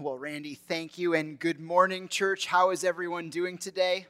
Well, 0.00 0.16
Randy, 0.16 0.54
thank 0.54 0.96
you, 0.96 1.12
and 1.14 1.40
good 1.40 1.58
morning, 1.58 2.06
church. 2.06 2.46
How 2.46 2.70
is 2.70 2.84
everyone 2.84 3.30
doing 3.30 3.58
today? 3.58 4.06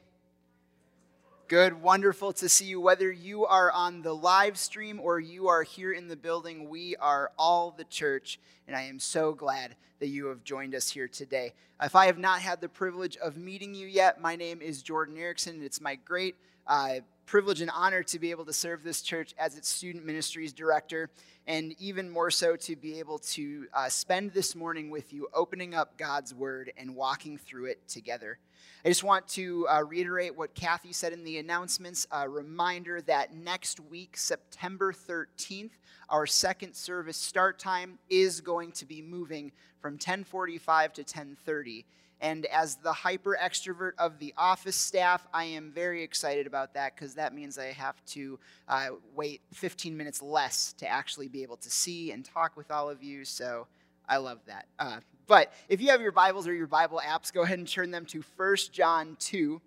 Good, 1.46 1.80
wonderful 1.80 2.34
to 2.34 2.48
see 2.50 2.66
you. 2.66 2.78
Whether 2.78 3.10
you 3.10 3.46
are 3.46 3.72
on 3.72 4.02
the 4.02 4.12
live 4.12 4.58
stream 4.58 5.00
or 5.00 5.18
you 5.18 5.48
are 5.48 5.62
here 5.62 5.90
in 5.90 6.08
the 6.08 6.16
building, 6.16 6.68
we 6.68 6.94
are 6.96 7.32
all 7.38 7.70
the 7.70 7.84
church, 7.84 8.38
and 8.66 8.76
I 8.76 8.82
am 8.82 8.98
so 8.98 9.32
glad 9.32 9.76
that 10.00 10.08
you 10.08 10.26
have 10.26 10.44
joined 10.44 10.74
us 10.74 10.90
here 10.90 11.08
today. 11.08 11.54
If 11.82 11.96
I 11.96 12.04
have 12.04 12.18
not 12.18 12.42
had 12.42 12.60
the 12.60 12.68
privilege 12.68 13.16
of 13.16 13.38
meeting 13.38 13.74
you 13.74 13.86
yet, 13.86 14.20
my 14.20 14.36
name 14.36 14.60
is 14.60 14.82
Jordan 14.82 15.16
Erickson, 15.16 15.54
and 15.54 15.64
it's 15.64 15.80
my 15.80 15.94
great 15.94 16.36
uh, 16.68 17.00
privilege 17.26 17.60
and 17.60 17.70
honor 17.74 18.02
to 18.02 18.18
be 18.18 18.30
able 18.30 18.44
to 18.44 18.52
serve 18.52 18.82
this 18.82 19.02
church 19.02 19.34
as 19.38 19.56
its 19.56 19.68
student 19.68 20.04
ministries 20.04 20.52
director, 20.52 21.10
and 21.46 21.74
even 21.78 22.08
more 22.08 22.30
so 22.30 22.56
to 22.56 22.76
be 22.76 22.98
able 22.98 23.18
to 23.18 23.66
uh, 23.74 23.88
spend 23.88 24.32
this 24.32 24.54
morning 24.54 24.90
with 24.90 25.12
you, 25.12 25.28
opening 25.34 25.74
up 25.74 25.96
God's 25.98 26.34
Word 26.34 26.72
and 26.76 26.94
walking 26.94 27.36
through 27.36 27.66
it 27.66 27.86
together. 27.88 28.38
I 28.84 28.88
just 28.88 29.04
want 29.04 29.26
to 29.28 29.66
uh, 29.68 29.82
reiterate 29.82 30.36
what 30.36 30.54
Kathy 30.54 30.92
said 30.92 31.12
in 31.12 31.24
the 31.24 31.38
announcements. 31.38 32.06
A 32.10 32.28
reminder 32.28 33.00
that 33.02 33.34
next 33.34 33.80
week, 33.80 34.16
September 34.16 34.92
13th, 34.92 35.72
our 36.08 36.26
second 36.26 36.74
service 36.74 37.16
start 37.16 37.58
time 37.58 37.98
is 38.08 38.40
going 38.40 38.72
to 38.72 38.86
be 38.86 39.02
moving 39.02 39.52
from 39.80 39.94
1045 39.94 40.92
to 40.94 41.00
1030 41.02 41.84
and 42.20 42.46
as 42.46 42.76
the 42.76 42.92
hyper 42.92 43.38
extrovert 43.40 43.92
of 43.98 44.18
the 44.18 44.34
office 44.36 44.76
staff, 44.76 45.26
I 45.32 45.44
am 45.44 45.70
very 45.70 46.02
excited 46.02 46.46
about 46.46 46.74
that 46.74 46.94
because 46.94 47.14
that 47.14 47.32
means 47.32 47.58
I 47.58 47.66
have 47.66 48.04
to 48.06 48.38
uh, 48.66 48.88
wait 49.14 49.40
15 49.52 49.96
minutes 49.96 50.20
less 50.20 50.72
to 50.74 50.88
actually 50.88 51.28
be 51.28 51.42
able 51.42 51.56
to 51.58 51.70
see 51.70 52.12
and 52.12 52.24
talk 52.24 52.56
with 52.56 52.70
all 52.70 52.90
of 52.90 53.02
you. 53.02 53.24
So 53.24 53.66
I 54.08 54.16
love 54.16 54.40
that. 54.46 54.66
Uh, 54.78 55.00
but 55.26 55.52
if 55.68 55.80
you 55.80 55.90
have 55.90 56.00
your 56.00 56.12
Bibles 56.12 56.48
or 56.48 56.54
your 56.54 56.66
Bible 56.66 57.00
apps, 57.06 57.32
go 57.32 57.42
ahead 57.42 57.58
and 57.58 57.68
turn 57.68 57.90
them 57.90 58.06
to 58.06 58.24
1 58.36 58.56
John 58.72 59.16
2. 59.20 59.60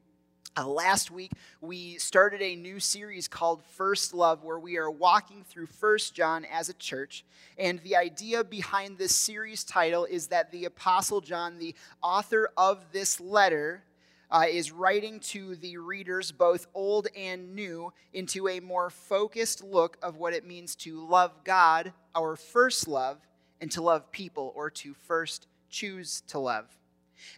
Uh, 0.58 0.68
last 0.68 1.10
week, 1.10 1.32
we 1.62 1.98
started 1.98 2.42
a 2.42 2.58
new 2.58 2.78
series 2.78 3.26
called 3.26 3.64
First 3.64 4.14
Love, 4.14 4.44
where 4.44 4.60
we 4.60 4.78
are 4.78 4.92
walking 4.92 5.46
through 5.46 5.68
First 5.68 6.14
John 6.14 6.46
as 6.52 6.68
a 6.68 6.74
church. 6.74 7.24
And 7.58 7.80
the 7.84 7.96
idea 7.96 8.44
behind 8.44 8.98
this 8.98 9.16
series 9.16 9.64
title 9.64 10.04
is 10.04 10.28
that 10.28 10.52
the 10.52 10.66
Apostle 10.66 11.22
John, 11.22 11.58
the 11.58 11.74
author 12.04 12.50
of 12.58 12.84
this 12.92 13.22
letter, 13.22 13.84
uh, 14.30 14.44
is 14.50 14.74
writing 14.74 15.22
to 15.22 15.56
the 15.56 15.78
readers, 15.78 16.34
both 16.34 16.68
old 16.74 17.08
and 17.16 17.56
new, 17.56 17.94
into 18.12 18.50
a 18.50 18.60
more 18.60 18.90
focused 18.90 19.64
look 19.64 19.98
of 20.04 20.18
what 20.18 20.34
it 20.34 20.46
means 20.46 20.76
to 20.76 21.08
love 21.08 21.32
God, 21.46 21.94
our 22.14 22.36
first 22.36 22.90
love, 22.90 23.20
and 23.62 23.72
to 23.72 23.82
love 23.82 24.12
people, 24.12 24.52
or 24.54 24.70
to 24.70 24.96
first 24.96 25.48
choose 25.70 26.24
to 26.28 26.40
love. 26.40 26.66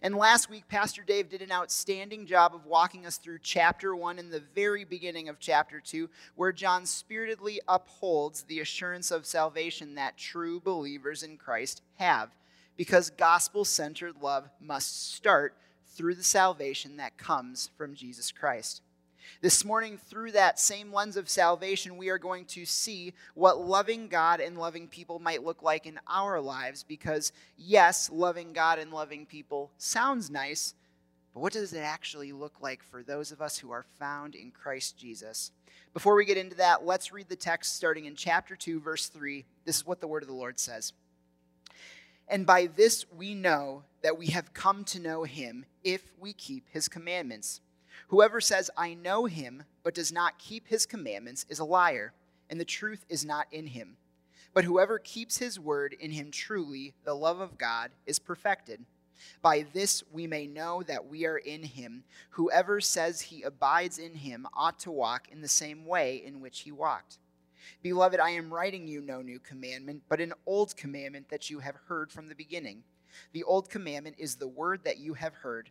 And 0.02 0.14
last 0.14 0.50
week, 0.50 0.68
Pastor 0.68 1.02
Dave 1.02 1.28
did 1.28 1.42
an 1.42 1.52
outstanding 1.52 2.26
job 2.26 2.54
of 2.54 2.66
walking 2.66 3.06
us 3.06 3.16
through 3.16 3.38
chapter 3.42 3.94
one 3.94 4.18
and 4.18 4.32
the 4.32 4.42
very 4.54 4.84
beginning 4.84 5.28
of 5.28 5.38
chapter 5.38 5.80
two, 5.80 6.10
where 6.36 6.52
John 6.52 6.86
spiritedly 6.86 7.60
upholds 7.66 8.42
the 8.42 8.60
assurance 8.60 9.10
of 9.10 9.26
salvation 9.26 9.94
that 9.94 10.16
true 10.16 10.60
believers 10.60 11.22
in 11.22 11.36
Christ 11.36 11.82
have, 11.96 12.30
because 12.76 13.10
gospel 13.10 13.64
centered 13.64 14.16
love 14.20 14.48
must 14.60 15.14
start 15.14 15.54
through 15.86 16.14
the 16.14 16.24
salvation 16.24 16.96
that 16.96 17.16
comes 17.16 17.70
from 17.76 17.94
Jesus 17.94 18.32
Christ. 18.32 18.82
This 19.40 19.64
morning, 19.64 19.98
through 19.98 20.32
that 20.32 20.58
same 20.58 20.92
lens 20.92 21.16
of 21.16 21.28
salvation, 21.28 21.96
we 21.96 22.08
are 22.08 22.18
going 22.18 22.44
to 22.46 22.64
see 22.64 23.12
what 23.34 23.60
loving 23.60 24.08
God 24.08 24.40
and 24.40 24.58
loving 24.58 24.88
people 24.88 25.18
might 25.18 25.44
look 25.44 25.62
like 25.62 25.86
in 25.86 26.00
our 26.08 26.40
lives 26.40 26.82
because, 26.82 27.32
yes, 27.56 28.10
loving 28.10 28.52
God 28.52 28.78
and 28.78 28.92
loving 28.92 29.26
people 29.26 29.70
sounds 29.78 30.30
nice, 30.30 30.74
but 31.32 31.40
what 31.40 31.52
does 31.52 31.72
it 31.72 31.80
actually 31.80 32.32
look 32.32 32.60
like 32.60 32.82
for 32.82 33.02
those 33.02 33.32
of 33.32 33.42
us 33.42 33.58
who 33.58 33.70
are 33.70 33.84
found 33.98 34.34
in 34.34 34.50
Christ 34.50 34.96
Jesus? 34.96 35.50
Before 35.92 36.14
we 36.14 36.24
get 36.24 36.38
into 36.38 36.56
that, 36.56 36.84
let's 36.84 37.12
read 37.12 37.28
the 37.28 37.36
text 37.36 37.76
starting 37.76 38.04
in 38.04 38.14
chapter 38.16 38.56
2, 38.56 38.80
verse 38.80 39.08
3. 39.08 39.44
This 39.64 39.76
is 39.76 39.86
what 39.86 40.00
the 40.00 40.08
word 40.08 40.22
of 40.22 40.28
the 40.28 40.34
Lord 40.34 40.58
says. 40.58 40.92
And 42.28 42.46
by 42.46 42.66
this 42.66 43.04
we 43.12 43.34
know 43.34 43.82
that 44.02 44.18
we 44.18 44.28
have 44.28 44.54
come 44.54 44.84
to 44.84 45.00
know 45.00 45.24
him 45.24 45.66
if 45.82 46.02
we 46.18 46.32
keep 46.32 46.68
his 46.70 46.88
commandments. 46.88 47.60
Whoever 48.08 48.40
says, 48.40 48.70
I 48.76 48.94
know 48.94 49.24
him, 49.24 49.64
but 49.82 49.94
does 49.94 50.12
not 50.12 50.38
keep 50.38 50.68
his 50.68 50.86
commandments, 50.86 51.46
is 51.48 51.58
a 51.58 51.64
liar, 51.64 52.12
and 52.50 52.60
the 52.60 52.64
truth 52.64 53.04
is 53.08 53.24
not 53.24 53.46
in 53.50 53.68
him. 53.68 53.96
But 54.52 54.64
whoever 54.64 54.98
keeps 54.98 55.38
his 55.38 55.58
word 55.58 55.96
in 55.98 56.12
him 56.12 56.30
truly, 56.30 56.94
the 57.04 57.14
love 57.14 57.40
of 57.40 57.58
God 57.58 57.90
is 58.06 58.18
perfected. 58.18 58.84
By 59.42 59.66
this 59.72 60.02
we 60.12 60.26
may 60.26 60.46
know 60.46 60.82
that 60.82 61.06
we 61.06 61.26
are 61.26 61.38
in 61.38 61.62
him. 61.62 62.04
Whoever 62.30 62.80
says 62.80 63.20
he 63.20 63.42
abides 63.42 63.98
in 63.98 64.14
him 64.14 64.46
ought 64.54 64.78
to 64.80 64.90
walk 64.90 65.28
in 65.30 65.40
the 65.40 65.48
same 65.48 65.86
way 65.86 66.22
in 66.24 66.40
which 66.40 66.60
he 66.60 66.72
walked. 66.72 67.18
Beloved, 67.82 68.20
I 68.20 68.30
am 68.30 68.52
writing 68.52 68.86
you 68.86 69.00
no 69.00 69.22
new 69.22 69.38
commandment, 69.38 70.02
but 70.08 70.20
an 70.20 70.34
old 70.46 70.76
commandment 70.76 71.28
that 71.30 71.48
you 71.50 71.60
have 71.60 71.76
heard 71.86 72.12
from 72.12 72.28
the 72.28 72.34
beginning. 72.34 72.82
The 73.32 73.44
old 73.44 73.70
commandment 73.70 74.16
is 74.18 74.36
the 74.36 74.48
word 74.48 74.84
that 74.84 74.98
you 74.98 75.14
have 75.14 75.34
heard. 75.34 75.70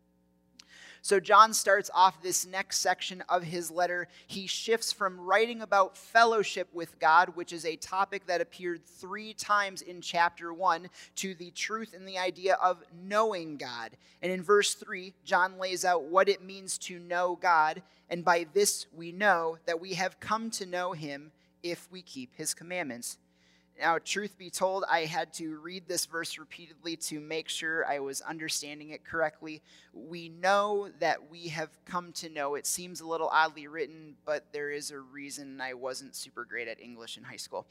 So, 1.03 1.19
John 1.19 1.53
starts 1.55 1.89
off 1.95 2.21
this 2.21 2.45
next 2.45 2.77
section 2.77 3.23
of 3.27 3.41
his 3.43 3.71
letter. 3.71 4.07
He 4.27 4.45
shifts 4.45 4.91
from 4.91 5.19
writing 5.19 5.61
about 5.61 5.97
fellowship 5.97 6.67
with 6.73 6.99
God, 6.99 7.35
which 7.35 7.51
is 7.51 7.65
a 7.65 7.75
topic 7.75 8.27
that 8.27 8.39
appeared 8.39 8.85
three 8.85 9.33
times 9.33 9.81
in 9.81 10.01
chapter 10.01 10.53
one, 10.53 10.89
to 11.15 11.33
the 11.33 11.49
truth 11.51 11.95
and 11.95 12.07
the 12.07 12.19
idea 12.19 12.53
of 12.61 12.83
knowing 13.03 13.57
God. 13.57 13.91
And 14.21 14.31
in 14.31 14.43
verse 14.43 14.75
three, 14.75 15.15
John 15.25 15.57
lays 15.57 15.85
out 15.85 16.03
what 16.03 16.29
it 16.29 16.43
means 16.43 16.77
to 16.79 16.99
know 16.99 17.35
God. 17.41 17.81
And 18.07 18.23
by 18.23 18.45
this 18.53 18.85
we 18.95 19.11
know 19.11 19.57
that 19.65 19.81
we 19.81 19.95
have 19.95 20.19
come 20.19 20.51
to 20.51 20.67
know 20.67 20.91
him 20.91 21.31
if 21.63 21.91
we 21.91 22.03
keep 22.03 22.35
his 22.35 22.53
commandments. 22.53 23.17
Now, 23.81 23.97
truth 23.97 24.37
be 24.37 24.51
told, 24.51 24.85
I 24.87 25.05
had 25.05 25.33
to 25.33 25.57
read 25.57 25.87
this 25.87 26.05
verse 26.05 26.37
repeatedly 26.37 26.97
to 26.97 27.19
make 27.19 27.49
sure 27.49 27.83
I 27.87 27.97
was 27.97 28.21
understanding 28.21 28.91
it 28.91 29.03
correctly. 29.03 29.63
We 29.91 30.29
know 30.29 30.89
that 30.99 31.31
we 31.31 31.47
have 31.47 31.69
come 31.83 32.11
to 32.13 32.29
know. 32.29 32.53
It 32.53 32.67
seems 32.67 33.01
a 33.01 33.07
little 33.07 33.29
oddly 33.29 33.65
written, 33.65 34.17
but 34.23 34.45
there 34.53 34.69
is 34.69 34.91
a 34.91 34.99
reason 34.99 35.59
I 35.59 35.73
wasn't 35.73 36.15
super 36.15 36.45
great 36.45 36.67
at 36.67 36.79
English 36.79 37.17
in 37.17 37.23
high 37.23 37.37
school. 37.37 37.65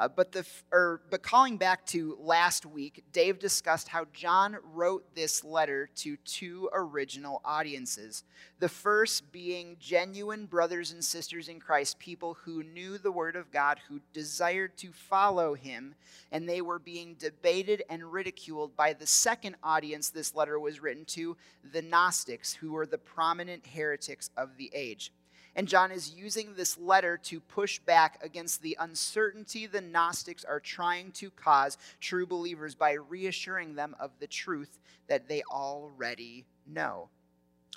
Uh, 0.00 0.08
but, 0.08 0.32
the, 0.32 0.46
or, 0.72 1.02
but 1.10 1.22
calling 1.22 1.58
back 1.58 1.84
to 1.84 2.16
last 2.18 2.64
week, 2.64 3.04
Dave 3.12 3.38
discussed 3.38 3.86
how 3.86 4.06
John 4.14 4.56
wrote 4.72 5.14
this 5.14 5.44
letter 5.44 5.90
to 5.96 6.16
two 6.24 6.70
original 6.72 7.42
audiences. 7.44 8.24
The 8.60 8.70
first 8.70 9.30
being 9.30 9.76
genuine 9.78 10.46
brothers 10.46 10.92
and 10.92 11.04
sisters 11.04 11.48
in 11.48 11.60
Christ, 11.60 11.98
people 11.98 12.38
who 12.44 12.62
knew 12.62 12.96
the 12.96 13.12
Word 13.12 13.36
of 13.36 13.52
God, 13.52 13.78
who 13.90 14.00
desired 14.14 14.78
to 14.78 14.90
follow 14.90 15.52
Him, 15.52 15.94
and 16.32 16.48
they 16.48 16.62
were 16.62 16.78
being 16.78 17.14
debated 17.18 17.82
and 17.90 18.10
ridiculed 18.10 18.74
by 18.74 18.94
the 18.94 19.06
second 19.06 19.56
audience 19.62 20.08
this 20.08 20.34
letter 20.34 20.58
was 20.58 20.80
written 20.80 21.04
to, 21.06 21.36
the 21.72 21.82
Gnostics, 21.82 22.54
who 22.54 22.72
were 22.72 22.86
the 22.86 22.96
prominent 22.96 23.66
heretics 23.66 24.30
of 24.34 24.56
the 24.56 24.70
age. 24.72 25.12
And 25.56 25.66
John 25.66 25.90
is 25.90 26.14
using 26.14 26.54
this 26.54 26.78
letter 26.78 27.16
to 27.24 27.40
push 27.40 27.80
back 27.80 28.18
against 28.22 28.62
the 28.62 28.76
uncertainty 28.78 29.66
the 29.66 29.80
Gnostics 29.80 30.44
are 30.44 30.60
trying 30.60 31.12
to 31.12 31.30
cause 31.30 31.76
true 32.00 32.26
believers 32.26 32.74
by 32.74 32.92
reassuring 32.92 33.74
them 33.74 33.96
of 33.98 34.12
the 34.20 34.26
truth 34.26 34.78
that 35.08 35.28
they 35.28 35.42
already 35.50 36.46
know. 36.66 37.08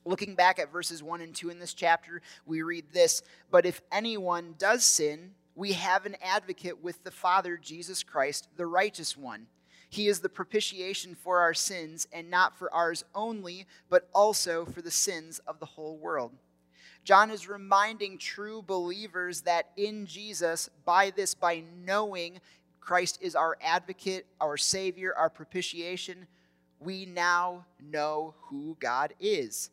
Looking 0.06 0.36
back 0.36 0.60
at 0.60 0.72
verses 0.72 1.02
1 1.02 1.22
and 1.22 1.34
2 1.34 1.50
in 1.50 1.60
this 1.60 1.74
chapter, 1.74 2.22
we 2.46 2.62
read 2.62 2.86
this 2.92 3.22
But 3.50 3.66
if 3.66 3.81
anyone 3.92 4.56
does 4.58 4.84
sin, 4.84 5.31
we 5.56 5.74
have 5.74 6.06
an 6.06 6.18
advocate 6.22 6.84
with 6.84 7.04
the 7.04 7.12
Father, 7.12 7.58
Jesus 7.58 8.04
Christ, 8.04 8.50
the 8.58 8.66
righteous 8.66 9.16
one. 9.16 9.48
He 9.90 10.08
is 10.08 10.20
the 10.20 10.30
propitiation 10.30 11.14
for 11.16 11.40
our 11.40 11.54
sins, 11.54 12.08
and 12.12 12.30
not 12.30 12.58
for 12.58 12.74
ours 12.74 13.06
only, 13.14 13.68
but 13.90 14.10
also 14.14 14.66
for 14.66 14.81
the 14.81 14.92
sins 14.92 15.40
of 15.46 15.60
the 15.60 15.68
whole 15.68 15.98
world. 15.98 16.31
John 17.03 17.31
is 17.31 17.50
reminding 17.50 18.17
true 18.17 18.61
believers 18.61 19.41
that 19.41 19.71
in 19.75 20.05
Jesus, 20.05 20.69
by 20.85 21.09
this, 21.09 21.35
by 21.35 21.63
knowing 21.85 22.39
Christ 22.79 23.19
is 23.21 23.35
our 23.35 23.57
advocate, 23.61 24.25
our 24.39 24.57
Savior, 24.57 25.13
our 25.17 25.29
propitiation, 25.29 26.27
we 26.79 27.05
now 27.05 27.65
know 27.81 28.35
who 28.44 28.77
God 28.79 29.13
is. 29.19 29.69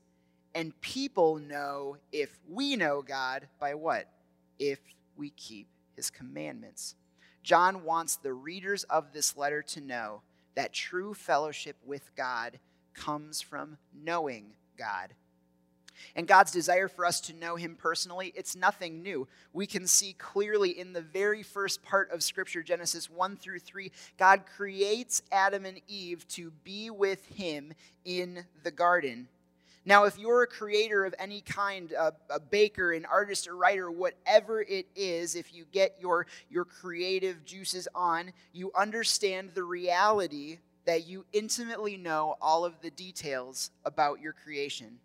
And 0.54 0.78
people 0.80 1.38
know 1.38 1.96
if 2.12 2.38
we 2.48 2.74
know 2.76 3.02
God 3.02 3.46
by 3.60 3.74
what? 3.74 4.08
If 4.58 4.80
we 5.16 5.30
keep 5.30 5.68
his 5.94 6.10
commandments. 6.10 6.94
John 7.42 7.84
wants 7.84 8.16
the 8.16 8.32
readers 8.32 8.84
of 8.84 9.12
this 9.12 9.36
letter 9.36 9.62
to 9.62 9.80
know 9.80 10.22
that 10.54 10.72
true 10.72 11.14
fellowship 11.14 11.76
with 11.84 12.10
God 12.16 12.58
comes 12.94 13.40
from 13.40 13.78
knowing 13.94 14.52
God. 14.76 15.14
And 16.17 16.26
God's 16.26 16.52
desire 16.52 16.88
for 16.88 17.05
us 17.05 17.20
to 17.23 17.32
know 17.32 17.56
Him 17.56 17.76
personally, 17.76 18.32
it's 18.37 18.56
nothing 18.56 19.02
new. 19.02 19.29
We 19.52 19.67
can 19.67 19.87
see 19.87 20.14
clearly 20.14 20.79
in 20.79 20.93
the 20.93 21.00
very 21.00 21.43
first 21.43 21.82
part 21.82 22.11
of 22.11 22.23
Scripture, 22.23 22.62
Genesis 22.62 23.08
1 23.08 23.37
through 23.37 23.61
3, 23.61 23.91
God 24.19 24.43
creates 24.56 25.23
Adam 25.32 25.64
and 25.64 25.81
Eve 25.88 26.26
to 26.29 26.50
be 26.64 26.91
with 26.91 27.26
Him 27.26 27.73
in 28.05 28.44
the 28.62 28.70
garden. 28.70 29.29
Now, 29.87 30.05
if 30.05 30.19
you're 30.19 30.43
a 30.43 30.47
creator 30.47 31.05
of 31.05 31.14
any 31.19 31.41
kind, 31.41 31.93
a, 31.93 32.12
a, 32.29 32.38
baker, 32.38 32.93
an 32.93 33.06
artist, 33.06 33.47
a 33.47 33.55
writer, 33.55 33.91
whatever 33.91 34.61
it 34.61 34.87
is, 34.94 35.35
if 35.35 35.55
you 35.55 35.64
get 35.73 35.97
your, 35.99 36.26
your 36.50 36.67
creative 36.67 37.44
juices 37.47 37.88
on, 37.94 38.32
you 38.52 38.70
understand 38.76 39.52
the 39.55 39.62
reality 39.64 40.58
that 40.85 41.06
you 41.06 41.25
intimately 41.32 41.97
know 41.97 42.37
all 42.43 42.64
of 42.64 42.81
the 42.82 42.91
details 42.91 43.70
about 43.85 44.20
your 44.20 44.35
creation. 44.35 44.99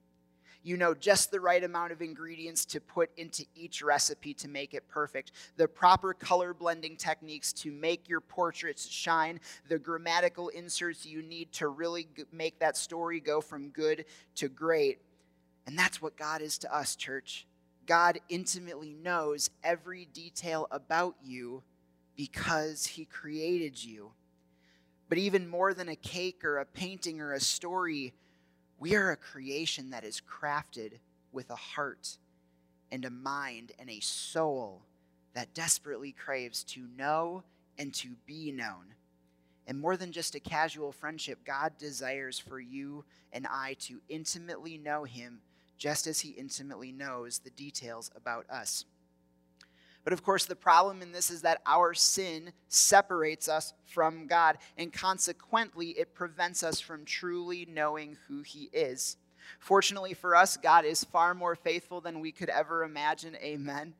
You 0.65 0.77
know 0.77 0.95
just 0.95 1.29
the 1.29 1.39
right 1.39 1.63
amount 1.63 1.91
of 1.91 2.01
ingredients 2.01 2.65
to 2.65 2.81
put 2.81 3.11
into 3.17 3.45
each 3.53 3.83
recipe 3.83 4.33
to 4.33 4.47
make 4.47 4.73
it 4.73 4.89
perfect, 4.89 5.31
the 5.57 5.67
proper 5.67 6.11
color 6.11 6.55
blending 6.55 6.97
techniques 6.97 7.53
to 7.53 7.71
make 7.71 8.09
your 8.09 8.19
portraits 8.19 8.89
shine, 8.89 9.39
the 9.69 9.77
grammatical 9.77 10.49
inserts 10.49 11.05
you 11.05 11.21
need 11.21 11.51
to 11.51 11.67
really 11.67 12.07
make 12.31 12.57
that 12.57 12.77
story 12.77 13.19
go 13.19 13.41
from 13.41 13.69
good 13.69 14.05
to 14.37 14.47
great. 14.49 14.97
And 15.67 15.77
that's 15.77 16.01
what 16.01 16.17
God 16.17 16.41
is 16.41 16.57
to 16.57 16.75
us, 16.75 16.95
church. 16.95 17.45
God 17.85 18.19
intimately 18.27 18.95
knows 18.95 19.51
every 19.63 20.07
detail 20.13 20.67
about 20.71 21.15
you 21.23 21.61
because 22.17 22.87
he 22.87 23.05
created 23.05 23.83
you. 23.83 24.13
But 25.09 25.19
even 25.19 25.47
more 25.47 25.75
than 25.75 25.89
a 25.89 25.95
cake 25.95 26.43
or 26.43 26.57
a 26.57 26.65
painting 26.65 27.21
or 27.21 27.33
a 27.33 27.39
story, 27.39 28.15
we 28.79 28.95
are 28.95 29.11
a 29.11 29.17
creation 29.17 29.89
that 29.91 30.03
is 30.03 30.21
crafted 30.21 30.93
with 31.31 31.49
a 31.49 31.55
heart 31.55 32.17
and 32.91 33.05
a 33.05 33.09
mind 33.09 33.71
and 33.79 33.89
a 33.89 33.99
soul 33.99 34.81
that 35.33 35.53
desperately 35.53 36.11
craves 36.11 36.63
to 36.63 36.87
know 36.97 37.43
and 37.77 37.93
to 37.93 38.09
be 38.25 38.51
known. 38.51 38.93
And 39.67 39.79
more 39.79 39.97
than 39.97 40.11
just 40.11 40.35
a 40.35 40.39
casual 40.39 40.91
friendship, 40.91 41.39
God 41.45 41.77
desires 41.77 42.37
for 42.39 42.59
you 42.59 43.03
and 43.33 43.47
I 43.47 43.75
to 43.81 43.99
intimately 44.09 44.77
know 44.77 45.03
Him 45.03 45.41
just 45.77 46.07
as 46.07 46.19
He 46.19 46.29
intimately 46.29 46.91
knows 46.91 47.39
the 47.39 47.49
details 47.51 48.11
about 48.15 48.49
us. 48.49 48.85
But 50.05 50.13
of 50.13 50.23
course, 50.23 50.45
the 50.45 50.55
problem 50.55 51.01
in 51.01 51.11
this 51.11 51.29
is 51.29 51.41
that 51.41 51.61
our 51.65 51.93
sin 51.93 52.53
separates 52.69 53.49
us 53.49 53.73
from 53.85 54.27
God, 54.27 54.59
and 54.77 54.93
consequently, 54.93 55.89
it 55.89 56.13
prevents 56.13 56.63
us 56.63 56.79
from 56.79 57.03
truly 57.03 57.67
knowing 57.69 58.15
who 58.27 58.43
He 58.43 58.69
is. 58.71 59.17
Fortunately 59.59 60.13
for 60.13 60.35
us, 60.35 60.57
God 60.57 60.85
is 60.85 61.03
far 61.03 61.33
more 61.33 61.55
faithful 61.55 62.01
than 62.01 62.19
we 62.19 62.31
could 62.31 62.49
ever 62.49 62.83
imagine. 62.83 63.35
Amen. 63.37 63.93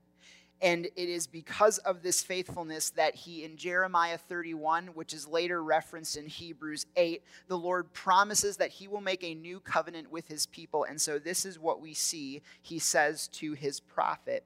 And 0.61 0.85
it 0.85 1.09
is 1.09 1.27
because 1.27 1.79
of 1.79 2.01
this 2.01 2.23
faithfulness 2.23 2.91
that 2.91 3.13
he, 3.13 3.43
in 3.43 3.57
Jeremiah 3.57 4.17
31, 4.17 4.87
which 4.87 5.13
is 5.13 5.27
later 5.27 5.61
referenced 5.61 6.17
in 6.17 6.27
Hebrews 6.27 6.85
8, 6.95 7.21
the 7.47 7.57
Lord 7.57 7.91
promises 7.93 8.57
that 8.57 8.71
he 8.71 8.87
will 8.87 9.01
make 9.01 9.23
a 9.23 9.35
new 9.35 9.59
covenant 9.59 10.09
with 10.09 10.27
his 10.27 10.45
people. 10.45 10.85
And 10.85 10.99
so 10.99 11.19
this 11.19 11.45
is 11.45 11.59
what 11.59 11.81
we 11.81 11.93
see 11.93 12.41
he 12.61 12.79
says 12.79 13.27
to 13.29 13.53
his 13.53 13.79
prophet. 13.81 14.45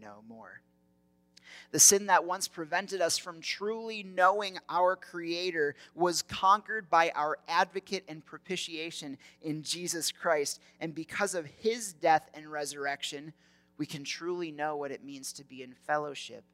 no 0.00 0.22
more. 0.28 0.60
The 1.72 1.78
sin 1.78 2.06
that 2.06 2.24
once 2.24 2.48
prevented 2.48 3.00
us 3.00 3.16
from 3.16 3.40
truly 3.40 4.02
knowing 4.02 4.58
our 4.68 4.96
Creator 4.96 5.76
was 5.94 6.22
conquered 6.22 6.90
by 6.90 7.12
our 7.14 7.38
advocate 7.48 8.04
and 8.08 8.24
propitiation 8.24 9.18
in 9.42 9.62
Jesus 9.62 10.10
Christ. 10.10 10.60
And 10.80 10.94
because 10.94 11.34
of 11.34 11.46
his 11.46 11.92
death 11.92 12.28
and 12.34 12.50
resurrection, 12.50 13.32
we 13.78 13.86
can 13.86 14.04
truly 14.04 14.50
know 14.50 14.76
what 14.76 14.90
it 14.90 15.04
means 15.04 15.32
to 15.34 15.44
be 15.44 15.62
in 15.62 15.74
fellowship, 15.86 16.44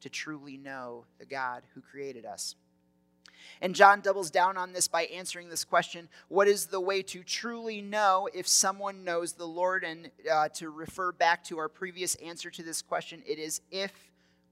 to 0.00 0.08
truly 0.08 0.56
know 0.56 1.04
the 1.18 1.26
God 1.26 1.62
who 1.74 1.80
created 1.80 2.24
us. 2.24 2.56
And 3.60 3.76
John 3.76 4.00
doubles 4.00 4.30
down 4.30 4.56
on 4.56 4.72
this 4.72 4.88
by 4.88 5.04
answering 5.04 5.48
this 5.48 5.64
question 5.64 6.08
What 6.28 6.48
is 6.48 6.66
the 6.66 6.80
way 6.80 7.02
to 7.02 7.22
truly 7.22 7.80
know 7.80 8.28
if 8.34 8.48
someone 8.48 9.04
knows 9.04 9.34
the 9.34 9.46
Lord? 9.46 9.84
And 9.84 10.10
uh, 10.30 10.48
to 10.54 10.70
refer 10.70 11.12
back 11.12 11.44
to 11.44 11.58
our 11.58 11.68
previous 11.68 12.16
answer 12.16 12.50
to 12.50 12.62
this 12.62 12.82
question, 12.82 13.22
it 13.24 13.38
is 13.38 13.60
if 13.70 13.92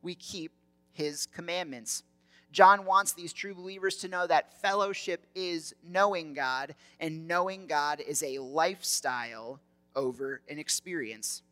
we 0.00 0.15
keep 0.15 0.53
his 0.93 1.27
commandments. 1.27 2.05
John 2.53 2.85
wants 2.85 3.12
these 3.12 3.33
true 3.33 3.55
believers 3.55 3.97
to 3.99 4.09
know 4.09 4.27
that 4.27 4.61
fellowship 4.61 5.25
is 5.35 5.75
knowing 5.89 6.35
God, 6.35 6.75
and 6.99 7.29
knowing 7.29 7.67
God 7.67 8.00
is 8.00 8.23
a 8.23 8.39
lifestyle 8.39 9.61
over 9.95 10.41
an 10.49 10.59
experience. 10.59 11.43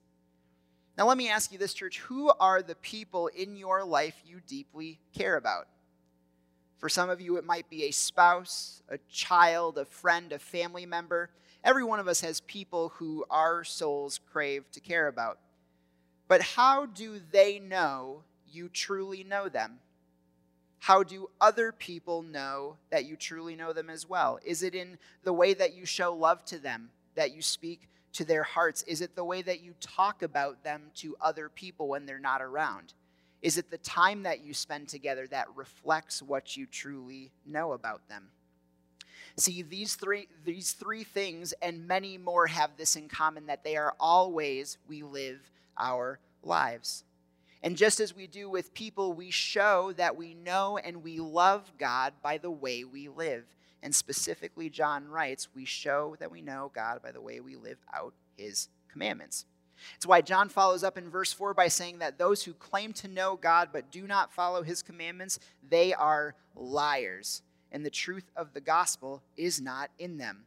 Now, 0.96 1.06
let 1.06 1.16
me 1.16 1.28
ask 1.28 1.52
you 1.52 1.58
this, 1.58 1.75
church 1.75 1.98
who 2.00 2.32
are 2.40 2.62
the 2.62 2.75
people 2.76 3.28
in 3.28 3.56
your 3.56 3.84
life 3.84 4.16
you 4.26 4.40
deeply 4.46 4.98
care 5.16 5.37
about? 5.37 5.68
For 6.78 6.88
some 6.88 7.11
of 7.11 7.20
you, 7.20 7.37
it 7.37 7.44
might 7.44 7.68
be 7.68 7.85
a 7.85 7.90
spouse, 7.90 8.82
a 8.88 8.99
child, 9.11 9.78
a 9.78 9.85
friend, 9.85 10.32
a 10.32 10.38
family 10.38 10.87
member. 10.87 11.30
Every 11.64 11.82
one 11.85 11.99
of 11.99 12.06
us 12.08 12.20
has 12.20 12.40
people 12.40 12.90
who 12.97 13.25
our 13.30 13.64
souls 13.64 14.20
crave 14.32 14.70
to 14.73 14.80
care 14.80 15.08
about. 15.08 15.38
But 16.28 16.42
how 16.42 16.87
do 16.87 17.20
they 17.32 17.58
know 17.58 18.23
you 18.50 18.68
truly 18.68 19.25
know 19.25 19.49
them? 19.49 19.80
How 20.78 21.02
do 21.02 21.30
other 21.40 21.73
people 21.73 22.23
know 22.23 22.76
that 22.90 23.04
you 23.04 23.16
truly 23.16 23.56
know 23.56 23.73
them 23.73 23.90
as 23.90 24.08
well? 24.08 24.38
Is 24.44 24.62
it 24.62 24.75
in 24.75 24.99
the 25.25 25.32
way 25.32 25.54
that 25.54 25.75
you 25.75 25.85
show 25.85 26.14
love 26.14 26.44
to 26.47 26.58
them, 26.58 26.90
that 27.16 27.35
you 27.35 27.42
speak 27.42 27.88
to 28.12 28.25
their 28.25 28.44
hearts? 28.44 28.82
Is 28.85 29.00
it 29.00 29.16
the 29.16 29.25
way 29.25 29.42
that 29.42 29.61
you 29.61 29.75
talk 29.80 30.23
about 30.23 30.62
them 30.62 30.90
to 30.97 31.16
other 31.20 31.49
people 31.49 31.88
when 31.88 32.06
they're 32.06 32.20
not 32.20 32.40
around? 32.40 32.94
Is 33.40 33.57
it 33.57 33.71
the 33.71 33.78
time 33.78 34.25
that 34.25 34.45
you 34.45 34.52
spend 34.52 34.88
together 34.88 35.26
that 35.28 35.47
reflects 35.54 36.23
what 36.23 36.57
you 36.57 36.66
truly 36.66 37.30
know 37.47 37.73
about 37.73 38.09
them? 38.09 38.28
See, 39.37 39.62
these 39.62 39.95
three, 39.95 40.26
these 40.45 40.73
three 40.73 41.04
things 41.04 41.54
and 41.62 41.87
many 41.87 42.18
more 42.18 42.49
have 42.49 42.76
this 42.76 42.97
in 42.97 43.09
common 43.09 43.47
that 43.47 43.62
they 43.62 43.76
are 43.76 43.95
all 44.00 44.33
ways 44.33 44.78
we 44.88 45.02
live 45.02 45.38
our 45.78 46.18
lives. 46.42 47.04
And 47.62 47.76
just 47.76 48.00
as 48.00 48.14
we 48.14 48.26
do 48.26 48.50
with 48.50 48.75
people, 48.75 49.12
we 49.12 49.30
show 49.30 49.92
that 49.97 50.16
we 50.16 50.35
know 50.35 50.78
and 50.78 51.02
we 51.02 51.18
love 51.18 51.73
God 51.78 52.14
by 52.23 52.38
the 52.38 52.50
way 52.50 52.85
we 52.85 53.09
live. 53.09 53.45
And 53.83 53.95
specifically, 53.95 54.68
John 54.71 55.07
writes, 55.07 55.49
we 55.54 55.64
show 55.64 56.16
that 56.18 56.33
we 56.33 56.42
know 56.42 56.73
God 56.75 57.00
by 57.02 57.12
the 57.12 57.21
way 57.21 57.38
we 57.38 57.54
live 57.54 57.78
out 57.95 58.14
his 58.37 58.68
commandments. 58.90 59.45
It's 59.97 60.06
why 60.06 60.20
John 60.20 60.49
follows 60.49 60.85
up 60.85 60.99
in 60.99 61.11
verse 61.11 61.32
4 61.32 61.54
by 61.54 61.68
saying 61.68 61.99
that 61.99 62.18
those 62.18 62.42
who 62.42 62.52
claim 62.54 62.92
to 62.94 63.08
know 63.08 63.37
God 63.37 63.70
but 63.73 63.90
do 63.90 64.06
not 64.06 64.32
follow 64.32 64.62
his 64.62 64.82
commandments, 64.82 65.38
they 65.68 65.94
are 65.94 66.35
liars, 66.54 67.42
and 67.73 67.85
the 67.85 67.90
truth 67.90 68.30
of 68.37 68.54
the 68.54 68.61
gospel 68.61 69.23
is 69.37 69.61
not 69.61 69.90
in 69.99 70.18
them. 70.18 70.44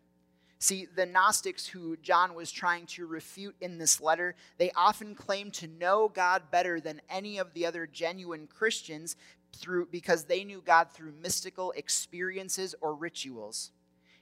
See, 0.60 0.86
the 0.86 1.08
Gnostics 1.08 1.66
who 1.66 1.98
John 1.98 2.36
was 2.36 2.52
trying 2.52 2.86
to 2.88 3.08
refute 3.08 3.56
in 3.62 3.80
this 3.80 4.00
letter, 4.00 4.36
they 4.60 4.70
often 4.76 5.16
claim 5.16 5.50
to 5.52 5.68
know 5.68 6.08
God 6.08 6.52
better 6.52 6.80
than 6.80 7.02
any 7.10 7.40
of 7.40 7.54
the 7.54 7.66
other 7.66 7.88
genuine 7.88 8.46
Christians 8.46 9.16
through 9.54 9.88
because 9.92 10.26
they 10.26 10.44
knew 10.44 10.62
God 10.64 10.92
through 10.92 11.14
mystical 11.20 11.72
experiences 11.72 12.76
or 12.80 12.94
rituals. 12.94 13.72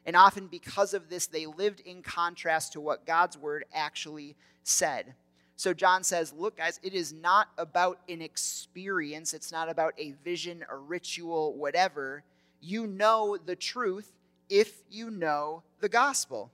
And 0.10 0.16
often 0.16 0.48
because 0.48 0.96
of 0.96 1.08
this, 1.08 1.28
they 1.28 1.46
lived 1.46 1.82
in 1.82 2.02
contrast 2.02 2.74
to 2.74 2.82
what 2.82 3.06
God's 3.06 3.38
word 3.38 3.66
actually 3.72 4.36
said. 4.64 5.14
So 5.56 5.72
John 5.72 6.04
says, 6.04 6.34
Look, 6.34 6.58
guys, 6.58 6.80
it 6.82 6.96
is 6.96 7.14
not 7.14 7.50
about 7.60 8.00
an 8.10 8.20
experience, 8.20 9.36
it's 9.36 9.52
not 9.52 9.70
about 9.70 9.94
a 10.00 10.16
vision, 10.24 10.66
a 10.68 10.78
ritual, 10.78 11.54
whatever. 11.54 12.24
You 12.60 12.88
know 12.88 13.38
the 13.38 13.56
truth 13.56 14.12
if 14.50 14.82
you 14.90 15.12
know 15.12 15.62
the 15.80 15.90
gospel. 15.90 16.50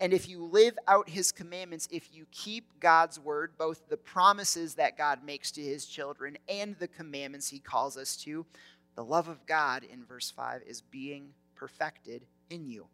And 0.00 0.12
if 0.12 0.28
you 0.28 0.42
live 0.42 0.76
out 0.88 1.08
his 1.08 1.30
commandments, 1.30 1.88
if 1.92 2.12
you 2.12 2.26
keep 2.32 2.80
God's 2.80 3.20
word, 3.20 3.52
both 3.56 3.88
the 3.88 3.96
promises 3.96 4.74
that 4.74 4.98
God 4.98 5.20
makes 5.24 5.52
to 5.52 5.62
his 5.62 5.86
children 5.86 6.38
and 6.48 6.74
the 6.80 6.88
commandments 6.88 7.48
he 7.48 7.60
calls 7.60 7.96
us 7.96 8.16
to, 8.24 8.44
the 8.96 9.04
love 9.04 9.28
of 9.28 9.46
God 9.46 9.84
in 9.84 10.04
verse 10.04 10.32
5 10.32 10.62
is 10.66 10.80
being 10.80 11.28
perfected 11.54 12.22
in 12.54 12.68
you. 12.68 12.86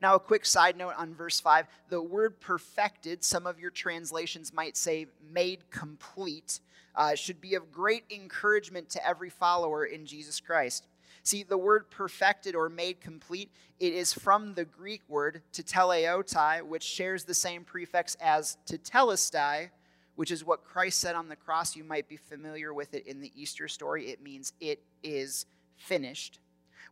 Now, 0.00 0.14
a 0.14 0.20
quick 0.20 0.44
side 0.44 0.76
note 0.76 0.94
on 0.96 1.14
verse 1.14 1.40
5 1.40 1.66
the 1.88 2.02
word 2.02 2.40
perfected, 2.40 3.24
some 3.24 3.46
of 3.46 3.58
your 3.58 3.70
translations 3.70 4.52
might 4.52 4.76
say 4.76 5.06
made 5.32 5.70
complete, 5.70 6.60
uh, 6.94 7.14
should 7.14 7.40
be 7.40 7.54
of 7.54 7.70
great 7.70 8.04
encouragement 8.10 8.90
to 8.90 9.06
every 9.06 9.30
follower 9.30 9.84
in 9.84 10.06
Jesus 10.06 10.40
Christ. 10.40 10.86
See, 11.22 11.42
the 11.42 11.58
word 11.58 11.90
perfected 11.90 12.54
or 12.54 12.68
made 12.68 13.00
complete, 13.00 13.50
it 13.80 13.92
is 13.92 14.12
from 14.12 14.54
the 14.54 14.64
Greek 14.64 15.02
word 15.08 15.42
teleotai, 15.52 16.62
which 16.62 16.84
shares 16.84 17.24
the 17.24 17.34
same 17.34 17.64
prefix 17.64 18.14
as 18.20 18.56
"to 18.66 18.78
tetelestai, 18.78 19.70
which 20.14 20.30
is 20.30 20.44
what 20.44 20.64
Christ 20.64 21.00
said 21.00 21.16
on 21.16 21.28
the 21.28 21.36
cross. 21.36 21.76
You 21.76 21.84
might 21.84 22.08
be 22.08 22.16
familiar 22.16 22.72
with 22.72 22.94
it 22.94 23.06
in 23.06 23.20
the 23.20 23.32
Easter 23.34 23.68
story. 23.68 24.08
It 24.08 24.22
means 24.22 24.52
it 24.60 24.82
is 25.02 25.46
finished. 25.76 26.38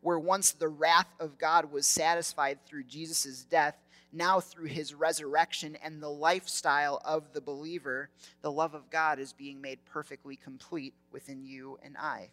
Where 0.04 0.18
once 0.18 0.52
the 0.52 0.68
wrath 0.68 1.08
of 1.18 1.38
God 1.38 1.72
was 1.72 1.86
satisfied 1.86 2.58
through 2.66 2.84
Jesus' 2.84 3.42
death, 3.42 3.74
now 4.12 4.38
through 4.38 4.66
his 4.66 4.92
resurrection 4.92 5.78
and 5.82 6.02
the 6.02 6.10
lifestyle 6.10 7.00
of 7.06 7.32
the 7.32 7.40
believer, 7.40 8.10
the 8.42 8.52
love 8.52 8.74
of 8.74 8.90
God 8.90 9.18
is 9.18 9.32
being 9.32 9.62
made 9.62 9.78
perfectly 9.86 10.36
complete 10.36 10.92
within 11.10 11.42
you 11.42 11.78
and 11.82 11.96
I. 11.96 12.28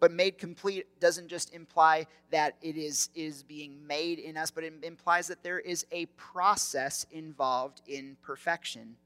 But 0.00 0.12
made 0.12 0.38
complete 0.38 0.98
doesn't 0.98 1.28
just 1.28 1.52
imply 1.52 2.06
that 2.30 2.54
it 2.62 2.78
is, 2.78 3.10
is 3.14 3.42
being 3.42 3.86
made 3.86 4.18
in 4.18 4.38
us, 4.38 4.50
but 4.50 4.64
it 4.64 4.72
implies 4.82 5.26
that 5.26 5.42
there 5.42 5.60
is 5.60 5.84
a 5.92 6.06
process 6.16 7.04
involved 7.10 7.82
in 7.86 8.16
perfection. 8.22 8.96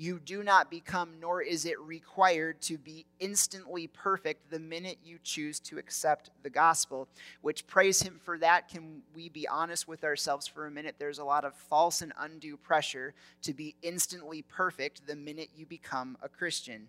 You 0.00 0.20
do 0.20 0.44
not 0.44 0.70
become, 0.70 1.14
nor 1.20 1.42
is 1.42 1.64
it 1.64 1.80
required 1.80 2.60
to 2.62 2.78
be 2.78 3.04
instantly 3.18 3.88
perfect 3.88 4.48
the 4.48 4.60
minute 4.60 4.98
you 5.04 5.18
choose 5.24 5.58
to 5.60 5.76
accept 5.76 6.30
the 6.44 6.50
gospel, 6.50 7.08
which 7.40 7.66
praise 7.66 8.00
Him 8.00 8.20
for 8.22 8.38
that. 8.38 8.68
Can 8.68 9.02
we 9.12 9.28
be 9.28 9.48
honest 9.48 9.88
with 9.88 10.04
ourselves 10.04 10.46
for 10.46 10.66
a 10.66 10.70
minute? 10.70 10.94
There's 11.00 11.18
a 11.18 11.24
lot 11.24 11.44
of 11.44 11.56
false 11.56 12.00
and 12.00 12.12
undue 12.16 12.56
pressure 12.56 13.12
to 13.42 13.52
be 13.52 13.74
instantly 13.82 14.42
perfect 14.42 15.04
the 15.04 15.16
minute 15.16 15.50
you 15.56 15.66
become 15.66 16.16
a 16.22 16.28
Christian. 16.28 16.86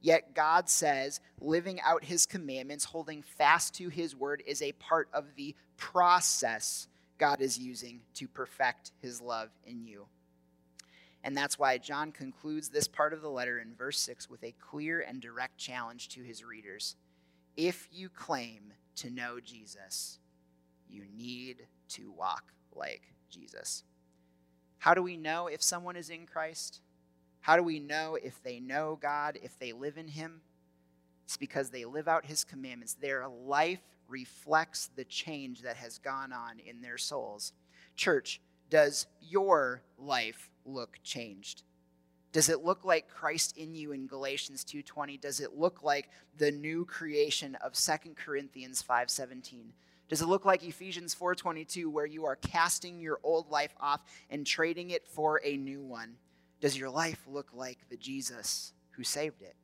Yet 0.00 0.34
God 0.34 0.68
says 0.68 1.20
living 1.40 1.80
out 1.82 2.02
his 2.02 2.26
commandments, 2.26 2.84
holding 2.84 3.22
fast 3.22 3.74
to 3.74 3.90
his 3.90 4.16
word, 4.16 4.42
is 4.44 4.60
a 4.60 4.72
part 4.72 5.08
of 5.12 5.36
the 5.36 5.54
process 5.76 6.88
God 7.16 7.40
is 7.40 7.56
using 7.56 8.00
to 8.14 8.26
perfect 8.26 8.90
his 9.00 9.20
love 9.20 9.50
in 9.64 9.84
you. 9.84 10.06
And 11.22 11.36
that's 11.36 11.58
why 11.58 11.76
John 11.78 12.12
concludes 12.12 12.68
this 12.68 12.88
part 12.88 13.12
of 13.12 13.20
the 13.20 13.30
letter 13.30 13.58
in 13.58 13.74
verse 13.74 13.98
6 14.00 14.30
with 14.30 14.42
a 14.42 14.54
clear 14.58 15.00
and 15.00 15.20
direct 15.20 15.58
challenge 15.58 16.08
to 16.10 16.22
his 16.22 16.44
readers. 16.44 16.96
If 17.56 17.88
you 17.92 18.08
claim 18.08 18.72
to 18.96 19.10
know 19.10 19.38
Jesus, 19.40 20.18
you 20.88 21.04
need 21.14 21.66
to 21.90 22.10
walk 22.10 22.52
like 22.74 23.02
Jesus. 23.28 23.84
How 24.78 24.94
do 24.94 25.02
we 25.02 25.16
know 25.16 25.46
if 25.46 25.62
someone 25.62 25.96
is 25.96 26.08
in 26.08 26.26
Christ? 26.26 26.80
How 27.40 27.56
do 27.56 27.62
we 27.62 27.78
know 27.78 28.16
if 28.22 28.42
they 28.42 28.60
know 28.60 28.98
God, 29.00 29.38
if 29.42 29.58
they 29.58 29.72
live 29.72 29.98
in 29.98 30.08
Him? 30.08 30.40
It's 31.24 31.36
because 31.36 31.70
they 31.70 31.84
live 31.84 32.08
out 32.08 32.24
His 32.24 32.44
commandments. 32.44 32.94
Their 32.94 33.28
life 33.28 33.80
reflects 34.08 34.90
the 34.96 35.04
change 35.04 35.62
that 35.62 35.76
has 35.76 35.98
gone 35.98 36.32
on 36.32 36.58
in 36.58 36.80
their 36.80 36.98
souls. 36.98 37.52
Church, 37.94 38.40
does 38.70 39.06
your 39.20 39.82
life 39.98 40.49
look 40.64 40.98
changed? 41.02 41.62
Does 42.32 42.48
it 42.48 42.64
look 42.64 42.84
like 42.84 43.08
Christ 43.08 43.56
in 43.56 43.74
you 43.74 43.92
in 43.92 44.06
Galatians 44.06 44.64
2:20? 44.64 45.16
Does 45.16 45.40
it 45.40 45.54
look 45.54 45.82
like 45.82 46.10
the 46.36 46.52
new 46.52 46.84
creation 46.84 47.56
of 47.56 47.74
2 47.74 48.16
Corinthians 48.16 48.82
5:17? 48.82 49.72
Does 50.08 50.20
it 50.20 50.26
look 50.26 50.44
like 50.44 50.62
Ephesians 50.62 51.14
4:22 51.14 51.90
where 51.90 52.06
you 52.06 52.24
are 52.24 52.36
casting 52.36 53.00
your 53.00 53.20
old 53.22 53.48
life 53.50 53.74
off 53.80 54.02
and 54.28 54.46
trading 54.46 54.90
it 54.90 55.06
for 55.06 55.40
a 55.44 55.56
new 55.56 55.82
one? 55.82 56.18
Does 56.60 56.76
your 56.76 56.90
life 56.90 57.26
look 57.26 57.52
like 57.52 57.88
the 57.88 57.96
Jesus 57.96 58.72
who 58.90 59.02
saved 59.02 59.42
it? 59.42 59.56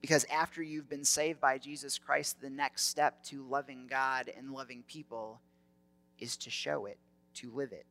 Because 0.00 0.24
after 0.24 0.62
you've 0.62 0.88
been 0.88 1.04
saved 1.04 1.40
by 1.40 1.58
Jesus 1.58 1.98
Christ, 1.98 2.40
the 2.40 2.50
next 2.50 2.84
step 2.84 3.22
to 3.24 3.42
loving 3.42 3.86
God 3.86 4.30
and 4.34 4.52
loving 4.52 4.82
people 4.82 5.40
is 6.18 6.36
to 6.38 6.50
show 6.50 6.86
it, 6.86 6.98
to 7.34 7.50
live 7.50 7.72
it. 7.72 7.86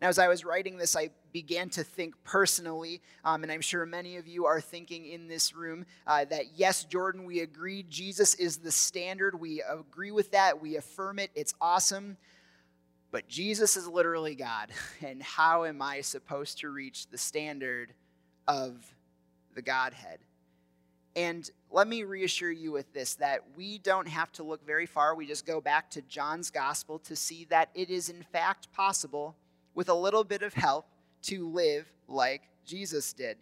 Now, 0.00 0.08
as 0.08 0.18
I 0.18 0.28
was 0.28 0.44
writing 0.44 0.76
this, 0.76 0.94
I 0.94 1.10
began 1.32 1.70
to 1.70 1.82
think 1.82 2.14
personally, 2.22 3.02
um, 3.24 3.42
and 3.42 3.50
I'm 3.50 3.60
sure 3.60 3.84
many 3.84 4.16
of 4.16 4.28
you 4.28 4.46
are 4.46 4.60
thinking 4.60 5.06
in 5.06 5.26
this 5.26 5.54
room 5.54 5.86
uh, 6.06 6.24
that 6.26 6.56
yes, 6.56 6.84
Jordan, 6.84 7.24
we 7.24 7.40
agree 7.40 7.84
Jesus 7.88 8.34
is 8.34 8.58
the 8.58 8.70
standard. 8.70 9.40
We 9.40 9.62
agree 9.62 10.12
with 10.12 10.30
that. 10.30 10.60
We 10.60 10.76
affirm 10.76 11.18
it. 11.18 11.30
It's 11.34 11.54
awesome. 11.60 12.16
But 13.10 13.28
Jesus 13.28 13.76
is 13.76 13.88
literally 13.88 14.34
God. 14.34 14.70
And 15.02 15.22
how 15.22 15.64
am 15.64 15.80
I 15.82 16.00
supposed 16.00 16.58
to 16.58 16.70
reach 16.70 17.08
the 17.08 17.18
standard 17.18 17.92
of 18.46 18.94
the 19.54 19.62
Godhead? 19.62 20.18
And 21.16 21.50
let 21.70 21.88
me 21.88 22.04
reassure 22.04 22.50
you 22.50 22.70
with 22.70 22.92
this 22.92 23.14
that 23.16 23.42
we 23.56 23.78
don't 23.78 24.06
have 24.06 24.30
to 24.32 24.44
look 24.44 24.64
very 24.64 24.86
far. 24.86 25.14
We 25.14 25.26
just 25.26 25.46
go 25.46 25.60
back 25.60 25.90
to 25.92 26.02
John's 26.02 26.50
gospel 26.50 26.98
to 27.00 27.16
see 27.16 27.46
that 27.46 27.70
it 27.74 27.90
is, 27.90 28.08
in 28.08 28.22
fact, 28.22 28.72
possible, 28.72 29.34
with 29.78 29.88
a 29.88 29.94
little 29.94 30.24
bit 30.24 30.42
of 30.42 30.54
help, 30.54 30.86
to 31.22 31.48
live 31.48 31.86
like 32.08 32.42
Jesus 32.66 33.12
did. 33.12 33.36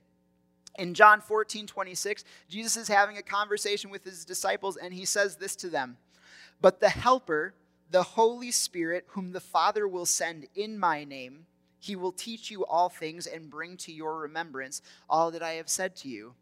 In 0.78 0.92
John 0.92 1.22
14, 1.22 1.66
26, 1.66 2.24
Jesus 2.46 2.76
is 2.76 2.88
having 2.88 3.16
a 3.16 3.22
conversation 3.22 3.88
with 3.88 4.04
his 4.04 4.26
disciples, 4.26 4.76
and 4.76 4.92
he 4.92 5.06
says 5.06 5.36
this 5.36 5.56
to 5.56 5.70
them 5.70 5.96
But 6.60 6.78
the 6.78 6.90
Helper, 6.90 7.54
the 7.90 8.02
Holy 8.02 8.50
Spirit, 8.50 9.06
whom 9.08 9.32
the 9.32 9.40
Father 9.40 9.88
will 9.88 10.04
send 10.04 10.46
in 10.54 10.78
my 10.78 11.04
name, 11.04 11.46
he 11.78 11.96
will 11.96 12.12
teach 12.12 12.50
you 12.50 12.66
all 12.66 12.90
things 12.90 13.26
and 13.26 13.48
bring 13.48 13.78
to 13.78 13.90
your 13.90 14.18
remembrance 14.18 14.82
all 15.08 15.30
that 15.30 15.42
I 15.42 15.52
have 15.52 15.70
said 15.70 15.96
to 15.96 16.08
you. 16.10 16.34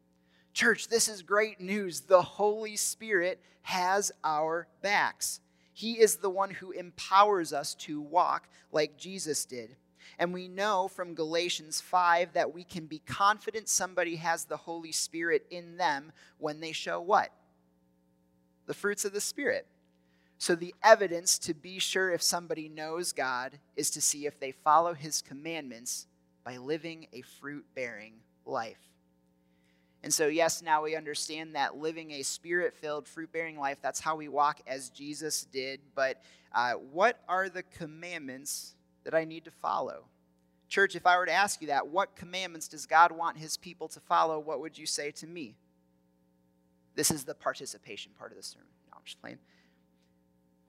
Church, 0.53 0.89
this 0.89 1.07
is 1.07 1.23
great 1.23 1.61
news. 1.61 2.01
The 2.01 2.23
Holy 2.23 2.75
Spirit 2.75 3.41
has 3.63 4.11
our 4.25 4.67
backs. 4.83 5.39
He 5.73 6.01
is 6.01 6.17
the 6.17 6.31
one 6.31 6.51
who 6.51 6.73
empowers 6.73 7.53
us 7.53 7.77
to 7.77 8.01
walk 8.01 8.49
like 8.73 8.97
Jesus 8.97 9.45
did. 9.45 9.77
And 10.19 10.33
we 10.33 10.49
know 10.49 10.89
from 10.89 11.15
Galatians 11.15 11.81
5 11.81 12.33
that 12.35 12.55
we 12.55 12.65
can 12.65 12.87
be 12.87 13.01
confident 13.01 13.69
somebody 13.69 14.17
has 14.17 14.45
the 14.45 14.57
Holy 14.57 14.93
Spirit 14.93 15.47
in 15.51 15.77
them 15.77 16.13
when 16.39 16.61
they 16.61 16.73
show 16.73 17.01
what? 17.01 17.31
The 18.67 18.75
fruits 18.75 19.05
of 19.05 19.13
the 19.13 19.21
Spirit. 19.21 19.67
So, 20.39 20.55
the 20.55 20.75
evidence 20.83 21.39
to 21.41 21.55
be 21.55 21.79
sure 21.79 22.11
if 22.11 22.21
somebody 22.21 22.69
knows 22.69 23.13
God 23.13 23.59
is 23.77 23.91
to 23.91 24.01
see 24.01 24.27
if 24.27 24.39
they 24.41 24.53
follow 24.53 24.93
his 24.93 25.23
commandments 25.23 26.07
by 26.45 26.57
living 26.57 27.07
a 27.13 27.23
fruit 27.23 27.65
bearing 27.75 28.15
life. 28.45 28.91
And 30.03 30.13
so, 30.13 30.27
yes, 30.27 30.61
now 30.61 30.83
we 30.83 30.97
understand 30.97 31.55
that 31.55 31.79
living 31.79 32.11
a 32.11 32.23
spirit 32.23 32.75
filled, 32.75 33.09
fruit 33.09 33.33
bearing 33.33 33.59
life, 33.59 33.79
that's 33.81 34.01
how 34.01 34.17
we 34.17 34.29
walk 34.29 34.61
as 34.67 34.91
Jesus 34.91 35.47
did. 35.51 35.81
But 35.95 36.23
uh, 36.53 36.73
what 36.73 37.21
are 37.27 37.49
the 37.49 37.63
commandments 37.63 38.75
that 39.05 39.15
I 39.15 39.25
need 39.25 39.45
to 39.45 39.51
follow? 39.51 40.07
Church, 40.69 40.97
if 40.97 41.07
I 41.07 41.17
were 41.19 41.27
to 41.27 41.33
ask 41.33 41.61
you 41.61 41.69
that, 41.69 41.89
what 41.89 42.17
commandments 42.17 42.69
does 42.69 42.87
God 42.87 43.13
want 43.13 43.39
his 43.39 43.57
people 43.57 43.89
to 43.89 44.01
follow? 44.01 44.39
What 44.39 44.61
would 44.61 44.77
you 44.77 44.87
say 44.87 45.11
to 45.13 45.27
me? 45.27 45.57
This 46.95 47.11
is 47.11 47.25
the 47.25 47.35
participation 47.35 48.13
part 48.19 48.31
of 48.31 48.37
the 48.37 48.43
sermon. 48.43 48.69
No, 48.91 48.97
I'm 48.97 49.05
just 49.05 49.21
playing. 49.21 49.39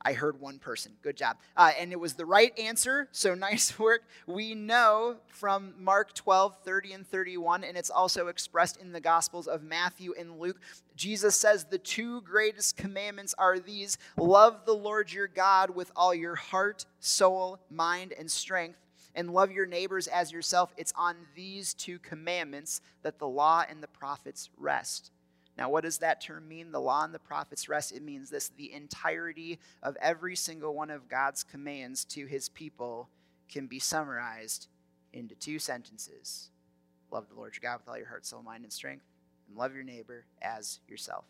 I 0.06 0.14
heard 0.14 0.40
one 0.40 0.60
person. 0.60 0.92
Good 1.02 1.18
job. 1.18 1.38
Uh, 1.58 1.72
and 1.80 1.92
it 1.92 2.00
was 2.00 2.14
the 2.14 2.28
right 2.28 2.58
answer, 2.60 3.10
so 3.12 3.34
nice 3.34 3.78
work. 3.80 4.04
We 4.28 4.54
know 4.54 5.16
from 5.28 5.74
Mark 5.80 6.14
12, 6.14 6.58
30 6.64 6.94
and 6.94 7.08
31, 7.08 7.64
and 7.64 7.76
it's 7.76 7.90
also 7.90 8.28
expressed 8.28 8.78
in 8.78 8.92
the 8.92 9.02
Gospels 9.02 9.48
of 9.48 9.64
Matthew 9.64 10.14
and 10.18 10.40
Luke. 10.40 10.62
Jesus 10.96 11.36
says 11.36 11.66
the 11.66 11.80
two 11.80 12.22
greatest 12.22 12.78
commandments 12.78 13.34
are 13.40 13.58
these 13.58 13.98
love 14.16 14.62
the 14.66 14.76
Lord 14.76 15.12
your 15.12 15.28
God 15.28 15.76
with 15.76 15.92
all 15.96 16.14
your 16.14 16.36
heart, 16.36 16.86
soul, 17.00 17.60
mind, 17.72 18.14
and 18.18 18.30
strength, 18.30 18.78
and 19.16 19.34
love 19.34 19.52
your 19.52 19.66
neighbors 19.66 20.08
as 20.08 20.32
yourself. 20.32 20.72
It's 20.78 20.94
on 20.96 21.16
these 21.36 21.74
two 21.74 21.98
commandments 21.98 22.82
that 23.02 23.18
the 23.18 23.28
law 23.28 23.64
and 23.68 23.82
the 23.82 23.88
prophets 23.88 24.52
rest. 24.58 25.10
Now, 25.58 25.70
what 25.70 25.84
does 25.84 26.00
that 26.00 26.22
term 26.22 26.48
mean? 26.48 26.72
The 26.72 26.82
law 26.82 27.04
and 27.04 27.14
the 27.14 27.20
prophets 27.20 27.70
rest. 27.70 27.94
It 27.94 28.04
means 28.04 28.30
this 28.30 28.50
the 28.50 28.74
entirety 28.74 29.60
of 29.82 29.98
every 30.02 30.36
single 30.36 30.74
one 30.74 30.90
of 30.90 31.08
God's 31.08 31.44
commands 31.44 32.04
to 32.06 32.26
his 32.26 32.50
people 32.50 33.10
can 33.48 33.68
be 33.68 33.80
summarized 33.80 34.68
into 35.14 35.36
two 35.36 35.60
sentences 35.60 36.50
Love 37.12 37.30
the 37.30 37.36
Lord 37.36 37.54
your 37.56 37.72
God 37.72 37.80
with 37.80 37.88
all 37.88 37.98
your 37.98 38.08
heart, 38.08 38.26
soul, 38.26 38.42
mind, 38.42 38.64
and 38.64 38.74
strength, 38.74 39.06
and 39.48 39.58
love 39.58 39.74
your 39.74 39.84
neighbor 39.84 40.26
as 40.42 40.80
yourself. 40.88 41.26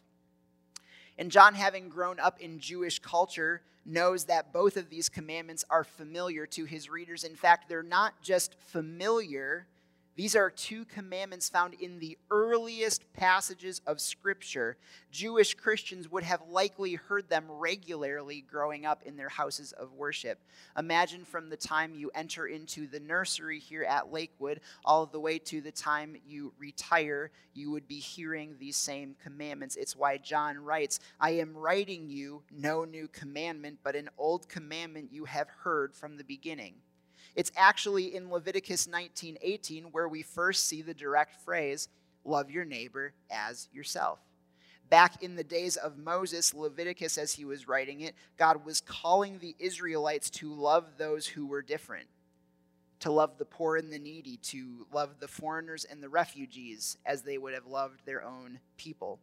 And 1.17 1.31
John, 1.31 1.53
having 1.53 1.89
grown 1.89 2.19
up 2.19 2.41
in 2.41 2.59
Jewish 2.59 2.99
culture, 2.99 3.61
knows 3.85 4.25
that 4.25 4.51
both 4.51 4.77
of 4.77 4.89
these 4.89 5.09
commandments 5.09 5.63
are 5.69 5.83
familiar 5.83 6.45
to 6.47 6.65
his 6.65 6.89
readers. 6.89 7.23
In 7.23 7.35
fact, 7.35 7.69
they're 7.69 7.83
not 7.83 8.21
just 8.21 8.55
familiar, 8.59 9.67
these 10.15 10.35
are 10.35 10.49
two 10.49 10.85
commandments 10.85 11.49
found 11.49 11.73
in 11.73 11.99
the 11.99 12.17
earliest 12.31 13.11
passages 13.11 13.81
of 13.85 13.99
Scripture. 13.99 14.77
Jewish 15.11 15.55
Christians 15.55 16.09
would 16.09 16.23
have 16.23 16.41
likely 16.49 16.93
heard 16.93 17.27
them 17.27 17.45
regularly 17.49 18.39
growing 18.49 18.85
up 18.85 19.03
in 19.03 19.17
their 19.17 19.27
houses 19.27 19.73
of 19.73 19.91
worship. 19.91 20.39
Imagine 20.77 21.25
from 21.25 21.49
the 21.49 21.57
time 21.57 21.95
you 21.95 22.11
enter 22.15 22.47
into 22.47 22.87
the 22.87 22.99
nursery 22.99 23.59
here 23.59 23.83
at 23.83 24.13
Lakewood 24.13 24.61
all 24.85 25.05
the 25.05 25.19
way 25.19 25.37
to 25.39 25.59
the 25.59 25.71
time 25.71 26.15
you 26.25 26.53
retire, 26.57 27.29
you 27.53 27.71
would 27.71 27.87
be 27.87 27.99
hearing 27.99 28.55
these 28.57 28.77
same 28.77 29.15
commandments. 29.21 29.75
It's 29.75 29.97
why 29.97 30.17
John 30.17 30.57
writes, 30.59 31.01
I 31.19 31.31
am 31.31 31.57
writing 31.57 32.09
you 32.09 32.41
no 32.51 32.85
new 32.85 33.09
commandment, 33.09 33.79
but 33.83 33.97
an 33.97 34.09
old 34.17 34.47
commandment 34.47 35.11
you 35.11 35.25
have 35.25 35.49
heard 35.49 35.93
from 35.93 36.15
the 36.15 36.23
beginning. 36.23 36.75
It's 37.35 37.51
actually 37.55 38.15
in 38.15 38.31
Leviticus 38.31 38.87
19:18 38.87 39.91
where 39.91 40.07
we 40.07 40.21
first 40.21 40.67
see 40.67 40.81
the 40.81 40.93
direct 40.93 41.35
phrase, 41.35 41.89
love 42.23 42.49
your 42.49 42.65
neighbor 42.65 43.13
as 43.29 43.67
yourself. 43.73 44.19
Back 44.89 45.21
in 45.23 45.35
the 45.35 45.43
days 45.43 45.77
of 45.77 45.97
Moses, 45.97 46.53
Leviticus, 46.53 47.17
as 47.17 47.33
he 47.33 47.43
was 47.43 47.67
writing 47.67 48.01
it, 48.01 48.15
God 48.37 48.63
was 48.63 48.81
calling 48.81 49.39
the 49.39 49.55
Israelites 49.57 50.29
to 50.31 50.53
love 50.53 50.97
those 50.97 51.27
who 51.27 51.45
were 51.47 51.63
different, 51.63 52.07
to 52.99 53.11
love 53.11 53.37
the 53.37 53.45
poor 53.45 53.77
and 53.77 53.91
the 53.91 53.99
needy, 53.99 54.37
to 54.37 54.85
love 54.93 55.19
the 55.19 55.27
foreigners 55.27 55.85
and 55.85 56.03
the 56.03 56.09
refugees 56.09 56.97
as 57.05 57.23
they 57.23 57.37
would 57.37 57.53
have 57.53 57.65
loved 57.65 58.05
their 58.05 58.23
own 58.23 58.59
people. 58.77 59.19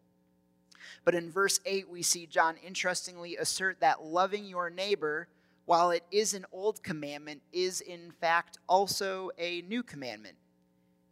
But 1.04 1.14
in 1.14 1.30
verse 1.30 1.60
8, 1.64 1.88
we 1.88 2.02
see 2.02 2.26
John 2.26 2.56
interestingly 2.56 3.36
assert 3.36 3.78
that 3.80 4.02
loving 4.02 4.44
your 4.44 4.68
neighbor 4.68 5.28
while 5.64 5.90
it 5.90 6.04
is 6.10 6.34
an 6.34 6.44
old 6.52 6.82
commandment, 6.82 7.42
is 7.52 7.80
in 7.80 8.12
fact 8.20 8.58
also 8.68 9.30
a 9.38 9.62
new 9.62 9.82
commandment. 9.82 10.36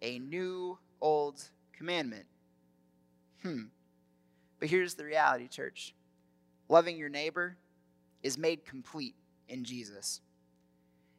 A 0.02 0.18
new 0.18 0.78
old 1.00 1.42
commandment. 1.72 2.26
Hmm. 3.42 3.64
But 4.58 4.68
here's 4.68 4.94
the 4.94 5.04
reality, 5.04 5.48
church 5.48 5.94
loving 6.68 6.96
your 6.96 7.08
neighbor 7.08 7.56
is 8.22 8.38
made 8.38 8.64
complete 8.64 9.14
in 9.48 9.64
Jesus. 9.64 10.20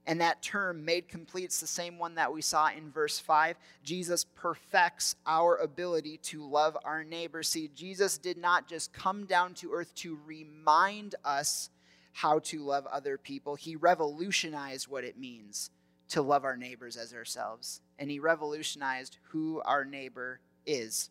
And 0.07 0.19
that 0.21 0.41
term, 0.41 0.83
made 0.83 1.07
complete, 1.07 1.51
is 1.51 1.59
the 1.59 1.67
same 1.67 1.99
one 1.99 2.15
that 2.15 2.33
we 2.33 2.41
saw 2.41 2.69
in 2.69 2.89
verse 2.91 3.19
5. 3.19 3.55
Jesus 3.83 4.23
perfects 4.23 5.15
our 5.27 5.57
ability 5.57 6.17
to 6.23 6.43
love 6.43 6.75
our 6.83 7.03
neighbor. 7.03 7.43
See, 7.43 7.69
Jesus 7.75 8.17
did 8.17 8.37
not 8.37 8.67
just 8.67 8.93
come 8.93 9.25
down 9.25 9.53
to 9.55 9.71
earth 9.73 9.93
to 9.95 10.17
remind 10.25 11.15
us 11.23 11.69
how 12.13 12.39
to 12.39 12.63
love 12.63 12.85
other 12.87 13.17
people. 13.17 13.55
He 13.55 13.75
revolutionized 13.75 14.87
what 14.87 15.03
it 15.03 15.17
means 15.17 15.69
to 16.09 16.21
love 16.21 16.43
our 16.43 16.57
neighbors 16.57 16.97
as 16.97 17.13
ourselves, 17.13 17.81
and 17.97 18.11
he 18.11 18.19
revolutionized 18.19 19.17
who 19.29 19.61
our 19.65 19.85
neighbor 19.85 20.39
is. 20.65 21.09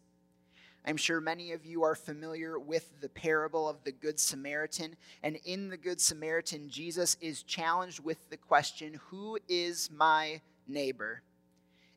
I'm 0.85 0.97
sure 0.97 1.21
many 1.21 1.53
of 1.53 1.67
you 1.67 1.83
are 1.83 1.95
familiar 1.95 2.59
with 2.59 3.01
the 3.01 3.09
parable 3.09 3.69
of 3.69 3.85
the 3.85 3.93
Good 3.93 4.19
Samaritan. 4.19 4.97
And 5.23 5.39
in 5.45 5.69
the 5.69 5.77
Good 5.77 6.01
Samaritan, 6.01 6.71
Jesus 6.71 7.17
is 7.21 7.43
challenged 7.43 8.03
with 8.03 8.19
the 8.31 8.39
question 8.39 8.99
Who 9.09 9.39
is 9.49 9.91
my 9.91 10.41
neighbor? 10.67 11.23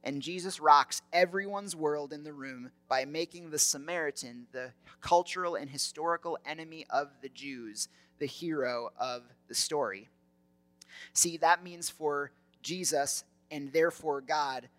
And 0.03 0.21
Jesus 0.21 0.59
rocks 0.59 1.01
everyone's 1.13 1.77
world 1.77 2.11
in 2.11 2.25
the 2.25 2.33
room 2.33 2.71
by 2.89 3.05
making 3.05 3.49
the 3.49 3.59
Samaritan 3.59 4.47
the 4.51 4.73
cultural 4.99 5.55
and 5.55 5.69
historical 5.69 6.37
enemy 6.45 6.85
of 6.89 7.07
the 7.21 7.29
Jews, 7.29 7.87
the 8.19 8.25
hero 8.25 8.91
of 8.97 9.23
the 9.47 9.55
story. 9.55 10.09
See, 11.13 11.37
that 11.37 11.63
means 11.63 11.89
for 11.89 12.31
Jesus 12.61 13.23
and 13.51 13.71
therefore 13.71 14.21
God, 14.21 14.69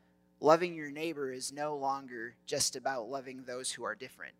loving 0.40 0.74
your 0.74 0.90
neighbor 0.90 1.32
is 1.32 1.52
no 1.52 1.76
longer 1.76 2.34
just 2.46 2.76
about 2.76 3.08
loving 3.08 3.44
those 3.46 3.70
who 3.70 3.84
are 3.84 3.94
different. 3.94 4.34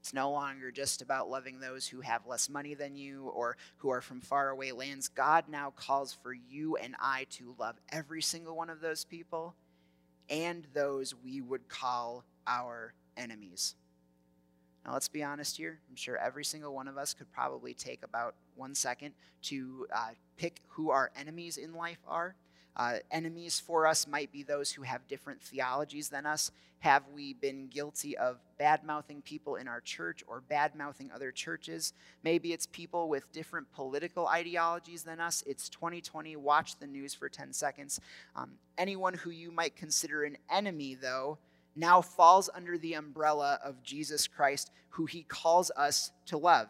It's 0.00 0.14
no 0.14 0.32
longer 0.32 0.72
just 0.72 1.00
about 1.00 1.30
loving 1.30 1.60
those 1.60 1.86
who 1.86 2.00
have 2.00 2.26
less 2.26 2.48
money 2.48 2.74
than 2.74 2.96
you 2.96 3.28
or 3.28 3.56
who 3.76 3.90
are 3.90 4.00
from 4.00 4.20
faraway 4.20 4.72
lands. 4.72 5.08
God 5.08 5.44
now 5.48 5.72
calls 5.76 6.12
for 6.12 6.32
you 6.32 6.76
and 6.76 6.96
I 6.98 7.26
to 7.30 7.54
love 7.56 7.76
every 7.90 8.20
single 8.20 8.56
one 8.56 8.68
of 8.68 8.80
those 8.80 9.04
people 9.04 9.54
and 10.28 10.66
those 10.74 11.14
we 11.14 11.40
would 11.40 11.68
call 11.68 12.24
our 12.48 12.94
enemies. 13.16 13.76
Now, 14.84 14.92
let's 14.92 15.08
be 15.08 15.22
honest 15.22 15.56
here. 15.56 15.78
I'm 15.88 15.96
sure 15.96 16.16
every 16.16 16.44
single 16.44 16.74
one 16.74 16.88
of 16.88 16.96
us 16.98 17.14
could 17.14 17.30
probably 17.32 17.74
take 17.74 18.02
about 18.02 18.34
one 18.56 18.74
second 18.74 19.14
to 19.42 19.86
uh, 19.94 20.10
pick 20.36 20.60
who 20.68 20.90
our 20.90 21.10
enemies 21.16 21.56
in 21.56 21.74
life 21.74 22.00
are. 22.06 22.34
Uh, 22.74 22.94
enemies 23.10 23.60
for 23.60 23.86
us 23.86 24.06
might 24.06 24.32
be 24.32 24.42
those 24.42 24.72
who 24.72 24.82
have 24.82 25.06
different 25.06 25.40
theologies 25.42 26.08
than 26.08 26.24
us. 26.24 26.50
Have 26.78 27.04
we 27.14 27.34
been 27.34 27.68
guilty 27.68 28.16
of 28.16 28.40
bad 28.58 28.82
mouthing 28.82 29.22
people 29.22 29.54
in 29.54 29.68
our 29.68 29.80
church 29.80 30.24
or 30.26 30.40
bad 30.40 30.74
mouthing 30.74 31.12
other 31.14 31.30
churches? 31.30 31.92
Maybe 32.24 32.52
it's 32.52 32.66
people 32.66 33.08
with 33.08 33.30
different 33.30 33.70
political 33.72 34.26
ideologies 34.26 35.04
than 35.04 35.20
us. 35.20 35.44
It's 35.46 35.68
2020. 35.68 36.34
Watch 36.36 36.76
the 36.80 36.88
news 36.88 37.14
for 37.14 37.28
10 37.28 37.52
seconds. 37.52 38.00
Um, 38.34 38.52
anyone 38.76 39.14
who 39.14 39.30
you 39.30 39.52
might 39.52 39.76
consider 39.76 40.24
an 40.24 40.38
enemy, 40.50 40.96
though, 40.96 41.38
now 41.74 42.00
falls 42.00 42.50
under 42.54 42.76
the 42.76 42.94
umbrella 42.94 43.58
of 43.64 43.82
Jesus 43.82 44.26
Christ, 44.26 44.70
who 44.90 45.06
he 45.06 45.22
calls 45.22 45.70
us 45.76 46.10
to 46.26 46.36
love. 46.36 46.68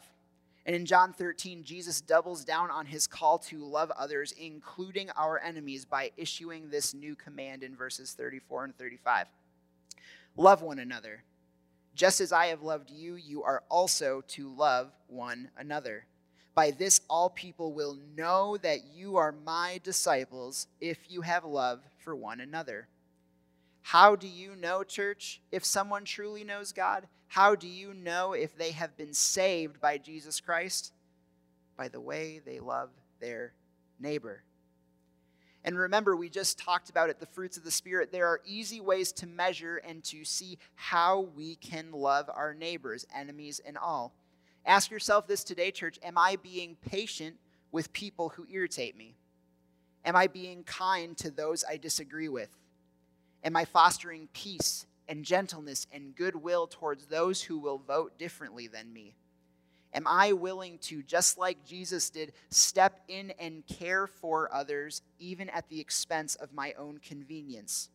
And 0.65 0.77
in 0.77 0.87
John 0.87 1.12
13, 1.12 1.65
Jesus 1.65 2.01
doubles 2.01 2.45
down 2.45 2.71
on 2.71 2.87
his 2.87 3.09
call 3.09 3.38
to 3.38 3.65
love 3.65 3.91
others, 3.93 4.33
including 4.33 5.11
our 5.17 5.41
enemies, 5.41 5.85
by 5.85 6.12
issuing 6.17 6.71
this 6.71 6.95
new 6.95 7.17
command 7.17 7.65
in 7.65 7.75
verses 7.75 8.12
34 8.12 8.65
and 8.65 8.79
35 8.79 9.27
Love 10.37 10.62
one 10.62 10.79
another. 10.79 11.25
Just 11.95 12.21
as 12.21 12.33
I 12.33 12.47
have 12.47 12.62
loved 12.62 12.91
you, 12.91 13.17
you 13.17 13.43
are 13.43 13.62
also 13.69 14.23
to 14.29 14.49
love 14.49 14.93
one 15.09 15.51
another. 15.59 16.07
By 16.55 16.71
this, 16.71 17.01
all 17.11 17.29
people 17.29 17.75
will 17.75 17.99
know 18.17 18.57
that 18.59 18.87
you 18.95 19.17
are 19.17 19.35
my 19.45 19.79
disciples 19.83 20.69
if 20.81 20.99
you 21.09 21.21
have 21.23 21.45
love 21.45 21.81
for 21.99 22.15
one 22.15 22.41
another. 22.41 22.88
How 23.83 24.16
do 24.16 24.29
you 24.29 24.57
know, 24.57 24.85
church, 24.85 25.40
if 25.51 25.64
someone 25.64 26.05
truly 26.05 26.45
knows 26.45 26.73
God? 26.73 27.07
How 27.27 27.55
do 27.55 27.66
you 27.66 27.92
know 27.95 28.33
if 28.33 28.57
they 28.57 28.73
have 28.73 28.97
been 28.97 29.12
saved 29.12 29.81
by 29.81 29.99
Jesus 29.99 30.40
Christ? 30.40 30.92
By 31.77 31.88
the 31.88 32.01
way 32.01 32.40
they 32.45 32.61
love 32.61 32.90
their 33.21 33.55
neighbor. 33.99 34.45
And 35.64 35.79
remember, 35.79 36.16
we 36.16 36.29
just 36.29 36.59
talked 36.59 36.90
about 36.90 37.09
it 37.09 37.21
the 37.21 37.27
fruits 37.27 37.57
of 37.57 37.64
the 37.64 37.71
Spirit. 37.71 38.11
There 38.11 38.27
are 38.27 38.40
easy 38.45 38.81
ways 38.81 39.12
to 39.12 39.27
measure 39.27 39.77
and 39.77 40.03
to 40.05 40.25
see 40.25 40.59
how 40.75 41.29
we 41.37 41.57
can 41.57 41.92
love 41.92 42.29
our 42.33 42.53
neighbors, 42.53 43.07
enemies, 43.14 43.61
and 43.64 43.79
all. 43.79 44.12
Ask 44.66 44.90
yourself 44.90 45.27
this 45.27 45.45
today, 45.45 45.71
church 45.71 45.99
Am 46.03 46.18
I 46.18 46.37
being 46.37 46.77
patient 46.88 47.37
with 47.71 47.92
people 47.92 48.31
who 48.31 48.47
irritate 48.51 48.97
me? 48.97 49.16
Am 50.05 50.16
I 50.16 50.27
being 50.27 50.64
kind 50.64 51.16
to 51.18 51.31
those 51.31 51.64
I 51.68 51.77
disagree 51.77 52.29
with? 52.29 52.51
Am 53.44 53.57
I 53.57 53.64
fostering 53.64 54.28
peace 54.33 54.87
and 55.09 55.24
gentleness 55.24 55.87
and 55.92 56.14
goodwill 56.14 56.66
towards 56.66 57.07
those 57.07 57.42
who 57.42 57.59
will 57.59 57.78
vote 57.78 58.18
differently 58.18 58.66
than 58.66 58.92
me? 58.92 59.14
Am 59.94 60.07
I 60.07 60.33
willing 60.33 60.78
to, 60.83 61.02
just 61.02 61.37
like 61.37 61.66
Jesus 61.66 62.09
did, 62.09 62.33
step 62.50 63.00
in 63.09 63.33
and 63.38 63.66
care 63.66 64.07
for 64.07 64.52
others, 64.52 65.02
even 65.18 65.50
at 65.50 65.68
the 65.68 65.81
expense 65.81 66.35
of 66.35 66.55
my 66.55 66.72
own 66.78 66.98
convenience? 66.98 67.90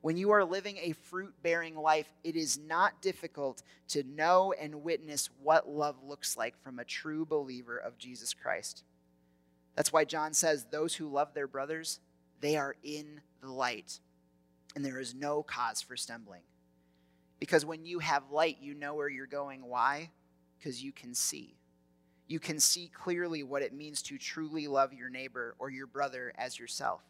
When 0.00 0.16
you 0.16 0.30
are 0.30 0.44
living 0.44 0.78
a 0.80 0.92
fruit 0.92 1.34
bearing 1.42 1.76
life, 1.76 2.06
it 2.22 2.36
is 2.36 2.56
not 2.56 3.02
difficult 3.02 3.62
to 3.88 4.04
know 4.04 4.54
and 4.58 4.82
witness 4.82 5.28
what 5.42 5.68
love 5.68 5.96
looks 6.04 6.36
like 6.36 6.54
from 6.62 6.78
a 6.78 6.84
true 6.84 7.26
believer 7.26 7.76
of 7.76 7.98
Jesus 7.98 8.32
Christ. 8.32 8.84
That's 9.74 9.92
why 9.92 10.04
John 10.04 10.34
says, 10.34 10.66
Those 10.70 10.94
who 10.94 11.08
love 11.08 11.34
their 11.34 11.48
brothers, 11.48 12.00
they 12.40 12.56
are 12.56 12.76
in 12.82 13.20
the 13.42 13.50
light, 13.50 14.00
and 14.78 14.84
there 14.84 15.00
is 15.00 15.12
no 15.12 15.42
cause 15.42 15.82
for 15.82 15.96
stumbling. 15.96 16.42
Because 17.40 17.64
when 17.64 17.84
you 17.84 17.98
have 17.98 18.30
light, 18.30 18.58
you 18.60 18.74
know 18.74 18.94
where 18.94 19.08
you're 19.08 19.26
going. 19.26 19.66
Why? 19.66 20.10
Because 20.56 20.84
you 20.84 20.92
can 20.92 21.16
see. 21.16 21.58
You 22.28 22.38
can 22.38 22.60
see 22.60 22.88
clearly 22.94 23.42
what 23.42 23.62
it 23.62 23.72
means 23.74 24.02
to 24.02 24.16
truly 24.18 24.68
love 24.68 24.92
your 24.92 25.10
neighbor 25.10 25.56
or 25.58 25.68
your 25.68 25.88
brother 25.88 26.32
as 26.38 26.60
yourself. 26.60 27.02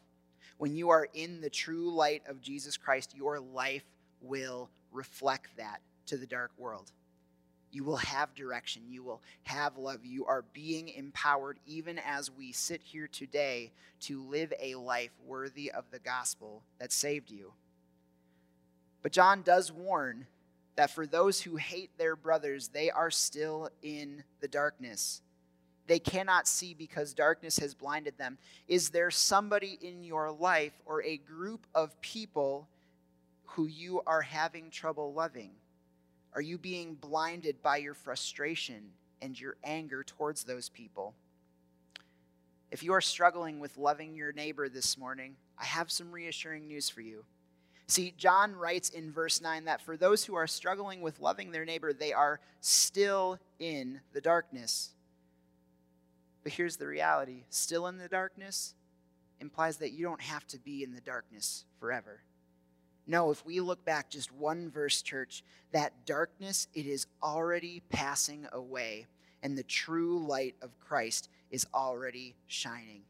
When 0.57 0.77
you 0.77 0.89
are 0.89 1.09
in 1.13 1.43
the 1.43 1.51
true 1.51 1.93
light 1.93 2.23
of 2.27 2.41
Jesus 2.41 2.79
Christ, 2.79 3.15
your 3.15 3.39
life 3.39 3.85
will 4.23 4.71
reflect 4.91 5.55
that 5.59 5.83
to 6.07 6.17
the 6.17 6.27
dark 6.27 6.53
world. 6.57 6.93
You 7.71 7.85
will 7.85 7.97
have 7.97 8.35
direction. 8.35 8.83
You 8.89 9.03
will 9.03 9.21
have 9.45 9.77
love. 9.77 10.05
You 10.05 10.27
are 10.27 10.45
being 10.53 10.89
empowered, 10.89 11.59
even 11.67 11.99
as 11.99 12.31
we 12.31 12.53
sit 12.53 12.81
here 12.83 13.09
today, 13.09 13.73
to 14.01 14.23
live 14.23 14.53
a 14.61 14.75
life 14.77 15.13
worthy 15.27 15.71
of 15.71 15.85
the 15.91 15.99
gospel 15.99 16.63
that 16.79 16.93
saved 16.93 17.31
you. 17.31 17.53
But 19.03 19.13
John 19.13 19.43
does 19.43 19.71
warn 19.71 20.27
that 20.77 20.91
for 20.91 21.07
those 21.07 21.41
who 21.43 21.57
hate 21.57 21.91
their 21.99 22.17
brothers, 22.17 22.69
they 22.69 22.91
are 22.91 23.11
still 23.11 23.69
in 23.83 24.25
the 24.41 24.49
darkness 24.49 25.23
they 25.89 25.99
cannot 25.99 26.47
see 26.47 26.75
because 26.75 27.15
darkness 27.15 27.59
has 27.59 27.75
blinded 27.75 28.17
them. 28.19 28.39
Is 28.69 28.91
there 28.91 29.11
somebody 29.11 29.79
in 29.81 30.05
your 30.05 30.31
life 30.31 30.75
or 30.85 31.03
a 31.03 31.17
group 31.17 31.67
of 31.75 31.99
people 32.03 32.69
who 33.47 33.67
you 33.67 34.03
are 34.07 34.21
having 34.21 34.71
trouble 34.71 35.15
loving? 35.15 35.51
Are 36.39 36.51
you 36.51 36.57
being 36.57 36.95
blinded 36.95 37.61
by 37.65 37.79
your 37.79 37.95
frustration 37.95 38.93
and 39.21 39.39
your 39.39 39.57
anger 39.65 40.05
towards 40.05 40.45
those 40.45 40.69
people? 40.69 41.17
If 42.71 42.85
you 42.85 42.93
are 42.93 43.01
struggling 43.01 43.59
with 43.59 43.77
loving 43.77 44.15
your 44.15 44.31
neighbor 44.31 44.69
this 44.69 44.97
morning, 44.97 45.35
I 45.59 45.65
have 45.65 45.91
some 45.91 46.13
reassuring 46.13 46.69
news 46.69 46.89
for 46.89 47.01
you. 47.01 47.25
See, 47.89 48.15
John 48.17 48.55
writes 48.55 48.91
in 48.91 49.11
verse 49.11 49.41
9 49.41 49.65
that 49.65 49.83
for 49.83 49.97
those 49.97 50.25
who 50.25 50.37
are 50.37 50.47
struggling 50.47 51.01
with 51.01 51.19
loving 51.19 51.51
their 51.51 51.65
neighbor, 51.65 51.93
they 51.93 52.13
are 52.13 52.39
still 52.61 53.41
in 53.59 54.01
the 54.13 54.21
darkness. 54.21 54.91
But 56.45 56.53
here's 56.53 56.77
the 56.77 56.87
reality 56.87 57.47
still 57.51 57.89
in 57.89 57.99
the 57.99 58.07
darkness 58.07 58.77
implies 59.41 59.79
that 59.79 59.91
you 59.91 60.05
don't 60.05 60.23
have 60.23 60.47
to 60.47 60.59
be 60.61 60.85
in 60.85 60.95
the 60.95 61.01
darkness 61.01 61.65
forever. 61.81 62.21
No, 63.11 63.31
if 63.31 63.45
we 63.47 63.61
look 63.61 63.87
back 63.87 64.11
just 64.11 64.31
one 64.31 64.71
verse, 64.71 65.01
church, 65.01 65.43
that 65.73 66.05
darkness, 66.05 66.69
it 66.75 66.87
is 66.87 67.07
already 67.23 67.83
passing 67.89 68.47
away, 68.53 69.07
and 69.43 69.57
the 69.57 69.63
true 69.63 70.19
light 70.27 70.57
of 70.61 70.79
Christ 70.79 71.31
is 71.51 71.67
already 71.73 72.37
shining. 72.47 73.01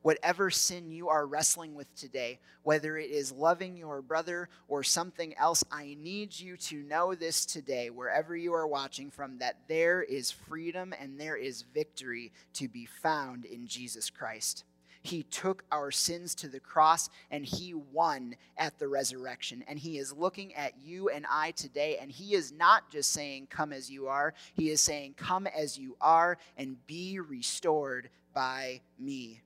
Whatever 0.00 0.48
sin 0.48 0.90
you 0.90 1.10
are 1.10 1.26
wrestling 1.26 1.74
with 1.74 1.94
today, 1.94 2.38
whether 2.62 2.96
it 2.96 3.10
is 3.10 3.30
loving 3.30 3.76
your 3.76 4.00
brother 4.00 4.48
or 4.66 4.82
something 4.82 5.36
else, 5.36 5.62
I 5.70 5.96
need 6.00 6.38
you 6.38 6.56
to 6.56 6.82
know 6.84 7.14
this 7.14 7.44
today, 7.44 7.90
wherever 7.90 8.34
you 8.34 8.54
are 8.54 8.66
watching 8.66 9.10
from, 9.10 9.38
that 9.38 9.56
there 9.68 10.02
is 10.02 10.30
freedom 10.30 10.94
and 10.98 11.20
there 11.20 11.36
is 11.36 11.64
victory 11.74 12.32
to 12.54 12.68
be 12.68 12.86
found 12.86 13.44
in 13.44 13.66
Jesus 13.66 14.08
Christ. 14.08 14.64
He 15.02 15.22
took 15.22 15.64
our 15.70 15.90
sins 15.90 16.34
to 16.36 16.48
the 16.48 16.60
cross 16.60 17.08
and 17.30 17.44
he 17.44 17.74
won 17.74 18.36
at 18.56 18.78
the 18.78 18.88
resurrection. 18.88 19.64
And 19.68 19.78
he 19.78 19.98
is 19.98 20.12
looking 20.12 20.54
at 20.54 20.74
you 20.82 21.08
and 21.08 21.26
I 21.30 21.52
today. 21.52 21.98
And 22.00 22.10
he 22.10 22.34
is 22.34 22.52
not 22.52 22.90
just 22.90 23.12
saying, 23.12 23.48
Come 23.50 23.72
as 23.72 23.90
you 23.90 24.08
are. 24.08 24.34
He 24.54 24.70
is 24.70 24.80
saying, 24.80 25.14
Come 25.16 25.46
as 25.46 25.78
you 25.78 25.96
are 26.00 26.38
and 26.56 26.84
be 26.86 27.20
restored 27.20 28.10
by 28.34 28.80
me. 28.98 29.42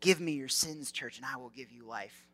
Give 0.00 0.20
me 0.20 0.32
your 0.32 0.48
sins, 0.48 0.90
church, 0.92 1.18
and 1.18 1.26
I 1.26 1.36
will 1.36 1.50
give 1.50 1.70
you 1.70 1.86
life. 1.86 2.26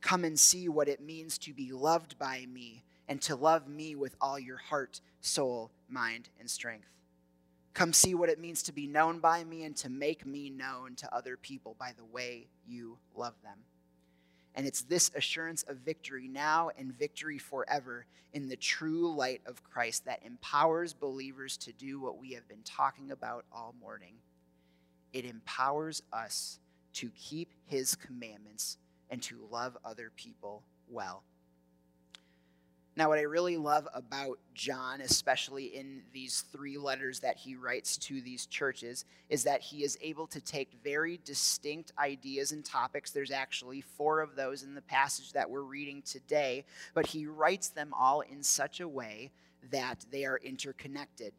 Come 0.00 0.24
and 0.24 0.38
see 0.38 0.68
what 0.68 0.88
it 0.88 1.00
means 1.00 1.38
to 1.38 1.52
be 1.52 1.72
loved 1.72 2.18
by 2.18 2.46
me 2.46 2.84
and 3.08 3.20
to 3.22 3.34
love 3.34 3.66
me 3.66 3.96
with 3.96 4.14
all 4.20 4.38
your 4.38 4.58
heart, 4.58 5.00
soul, 5.20 5.72
mind, 5.88 6.28
and 6.38 6.48
strength. 6.48 6.86
Come 7.78 7.92
see 7.92 8.16
what 8.16 8.28
it 8.28 8.40
means 8.40 8.64
to 8.64 8.72
be 8.72 8.88
known 8.88 9.20
by 9.20 9.44
me 9.44 9.62
and 9.62 9.76
to 9.76 9.88
make 9.88 10.26
me 10.26 10.50
known 10.50 10.96
to 10.96 11.14
other 11.14 11.36
people 11.36 11.76
by 11.78 11.92
the 11.96 12.04
way 12.04 12.48
you 12.66 12.98
love 13.14 13.34
them. 13.44 13.58
And 14.56 14.66
it's 14.66 14.82
this 14.82 15.12
assurance 15.14 15.62
of 15.62 15.76
victory 15.76 16.26
now 16.26 16.70
and 16.76 16.92
victory 16.92 17.38
forever 17.38 18.06
in 18.32 18.48
the 18.48 18.56
true 18.56 19.14
light 19.14 19.42
of 19.46 19.62
Christ 19.62 20.06
that 20.06 20.24
empowers 20.26 20.92
believers 20.92 21.56
to 21.58 21.72
do 21.72 22.00
what 22.00 22.18
we 22.18 22.32
have 22.32 22.48
been 22.48 22.64
talking 22.64 23.12
about 23.12 23.44
all 23.52 23.76
morning. 23.80 24.14
It 25.12 25.24
empowers 25.24 26.02
us 26.12 26.58
to 26.94 27.10
keep 27.10 27.52
his 27.66 27.94
commandments 27.94 28.76
and 29.08 29.22
to 29.22 29.46
love 29.52 29.76
other 29.84 30.10
people 30.16 30.64
well. 30.90 31.22
Now, 32.98 33.10
what 33.10 33.20
I 33.20 33.22
really 33.22 33.56
love 33.56 33.86
about 33.94 34.40
John, 34.54 35.02
especially 35.02 35.66
in 35.66 36.02
these 36.12 36.40
three 36.50 36.78
letters 36.78 37.20
that 37.20 37.36
he 37.36 37.54
writes 37.54 37.96
to 37.98 38.20
these 38.20 38.44
churches, 38.46 39.04
is 39.28 39.44
that 39.44 39.60
he 39.60 39.84
is 39.84 39.96
able 40.02 40.26
to 40.26 40.40
take 40.40 40.72
very 40.82 41.20
distinct 41.24 41.92
ideas 41.96 42.50
and 42.50 42.64
topics. 42.64 43.12
There's 43.12 43.30
actually 43.30 43.82
four 43.82 44.18
of 44.20 44.34
those 44.34 44.64
in 44.64 44.74
the 44.74 44.82
passage 44.82 45.30
that 45.34 45.48
we're 45.48 45.62
reading 45.62 46.02
today, 46.02 46.64
but 46.92 47.06
he 47.06 47.24
writes 47.26 47.68
them 47.68 47.94
all 47.96 48.22
in 48.22 48.42
such 48.42 48.80
a 48.80 48.88
way 48.88 49.30
that 49.70 50.04
they 50.10 50.24
are 50.24 50.38
interconnected. 50.38 51.32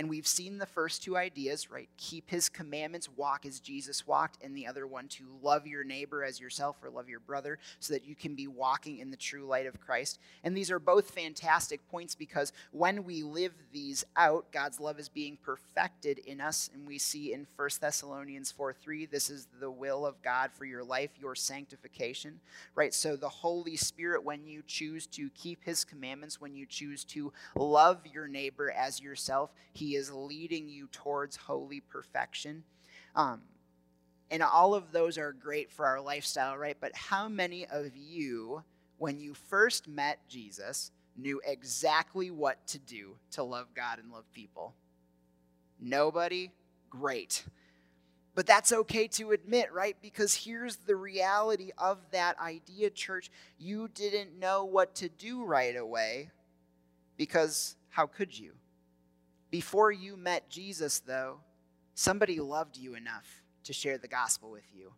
And 0.00 0.08
we've 0.08 0.26
seen 0.26 0.56
the 0.56 0.64
first 0.64 1.02
two 1.02 1.14
ideas, 1.18 1.70
right? 1.70 1.90
Keep 1.98 2.30
his 2.30 2.48
commandments, 2.48 3.06
walk 3.16 3.44
as 3.44 3.60
Jesus 3.60 4.06
walked, 4.06 4.42
and 4.42 4.56
the 4.56 4.66
other 4.66 4.86
one 4.86 5.08
to 5.08 5.26
love 5.42 5.66
your 5.66 5.84
neighbor 5.84 6.24
as 6.24 6.40
yourself 6.40 6.76
or 6.82 6.88
love 6.88 7.10
your 7.10 7.20
brother 7.20 7.58
so 7.80 7.92
that 7.92 8.06
you 8.06 8.14
can 8.14 8.34
be 8.34 8.46
walking 8.46 8.96
in 8.96 9.10
the 9.10 9.16
true 9.18 9.44
light 9.44 9.66
of 9.66 9.78
Christ. 9.78 10.18
And 10.42 10.56
these 10.56 10.70
are 10.70 10.78
both 10.78 11.10
fantastic 11.10 11.86
points 11.90 12.14
because 12.14 12.54
when 12.72 13.04
we 13.04 13.22
live 13.22 13.52
these 13.74 14.02
out, 14.16 14.50
God's 14.52 14.80
love 14.80 14.98
is 14.98 15.10
being 15.10 15.36
perfected 15.36 16.16
in 16.20 16.40
us. 16.40 16.70
And 16.72 16.86
we 16.86 16.96
see 16.96 17.34
in 17.34 17.46
1 17.56 17.68
Thessalonians 17.78 18.50
4 18.50 18.72
3, 18.72 19.04
this 19.04 19.28
is 19.28 19.48
the 19.60 19.70
will 19.70 20.06
of 20.06 20.22
God 20.22 20.50
for 20.56 20.64
your 20.64 20.82
life, 20.82 21.10
your 21.20 21.34
sanctification, 21.34 22.40
right? 22.74 22.94
So 22.94 23.16
the 23.16 23.28
Holy 23.28 23.76
Spirit, 23.76 24.24
when 24.24 24.46
you 24.46 24.62
choose 24.66 25.06
to 25.08 25.28
keep 25.34 25.62
his 25.62 25.84
commandments, 25.84 26.40
when 26.40 26.54
you 26.54 26.64
choose 26.64 27.04
to 27.04 27.34
love 27.54 27.98
your 28.10 28.28
neighbor 28.28 28.70
as 28.70 28.98
yourself, 28.98 29.50
he 29.90 29.96
is 29.96 30.12
leading 30.12 30.68
you 30.68 30.86
towards 30.92 31.34
holy 31.34 31.80
perfection. 31.80 32.62
Um, 33.16 33.40
and 34.30 34.40
all 34.40 34.72
of 34.72 34.92
those 34.92 35.18
are 35.18 35.32
great 35.32 35.72
for 35.72 35.84
our 35.84 36.00
lifestyle, 36.00 36.56
right? 36.56 36.76
But 36.80 36.94
how 36.94 37.28
many 37.28 37.66
of 37.66 37.96
you, 37.96 38.62
when 38.98 39.18
you 39.18 39.34
first 39.34 39.88
met 39.88 40.20
Jesus, 40.28 40.92
knew 41.16 41.40
exactly 41.44 42.30
what 42.30 42.64
to 42.68 42.78
do 42.78 43.16
to 43.32 43.42
love 43.42 43.66
God 43.74 43.98
and 43.98 44.12
love 44.12 44.30
people? 44.32 44.74
Nobody? 45.80 46.52
Great. 46.88 47.44
But 48.36 48.46
that's 48.46 48.72
okay 48.72 49.08
to 49.08 49.32
admit, 49.32 49.72
right? 49.72 49.96
Because 50.00 50.34
here's 50.34 50.76
the 50.76 50.94
reality 50.94 51.72
of 51.76 51.98
that 52.12 52.38
idea, 52.38 52.90
church. 52.90 53.28
You 53.58 53.88
didn't 53.92 54.38
know 54.38 54.64
what 54.66 54.94
to 54.96 55.08
do 55.08 55.42
right 55.42 55.74
away 55.74 56.30
because 57.16 57.74
how 57.88 58.06
could 58.06 58.38
you? 58.38 58.52
Before 59.50 59.90
you 59.90 60.16
met 60.16 60.48
Jesus, 60.48 61.00
though, 61.00 61.40
somebody 61.94 62.40
loved 62.40 62.76
you 62.76 62.94
enough 62.94 63.42
to 63.64 63.72
share 63.72 63.98
the 63.98 64.08
gospel 64.08 64.50
with 64.50 64.64
you. 64.72 64.92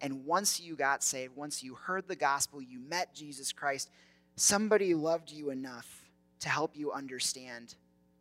And 0.00 0.24
once 0.24 0.58
you 0.58 0.76
got 0.76 1.02
saved, 1.02 1.36
once 1.36 1.62
you 1.62 1.74
heard 1.74 2.08
the 2.08 2.16
gospel, 2.16 2.62
you 2.62 2.80
met 2.80 3.14
Jesus 3.14 3.52
Christ, 3.52 3.90
somebody 4.36 4.94
loved 4.94 5.30
you 5.30 5.50
enough 5.50 6.06
to 6.40 6.48
help 6.48 6.74
you 6.74 6.92
understand 6.92 7.74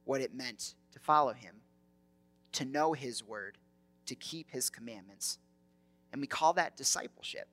what 0.03 0.21
it 0.21 0.33
meant 0.33 0.75
to 0.91 0.99
follow 0.99 1.31
him, 1.31 1.55
to 2.51 2.65
know 2.65 2.91
his 2.91 3.23
word, 3.23 3.57
to 4.07 4.15
keep 4.15 4.51
his 4.51 4.69
commandments. 4.69 5.37
And 6.11 6.19
we 6.19 6.27
call 6.27 6.53
that 6.53 6.75
discipleship. 6.75 7.47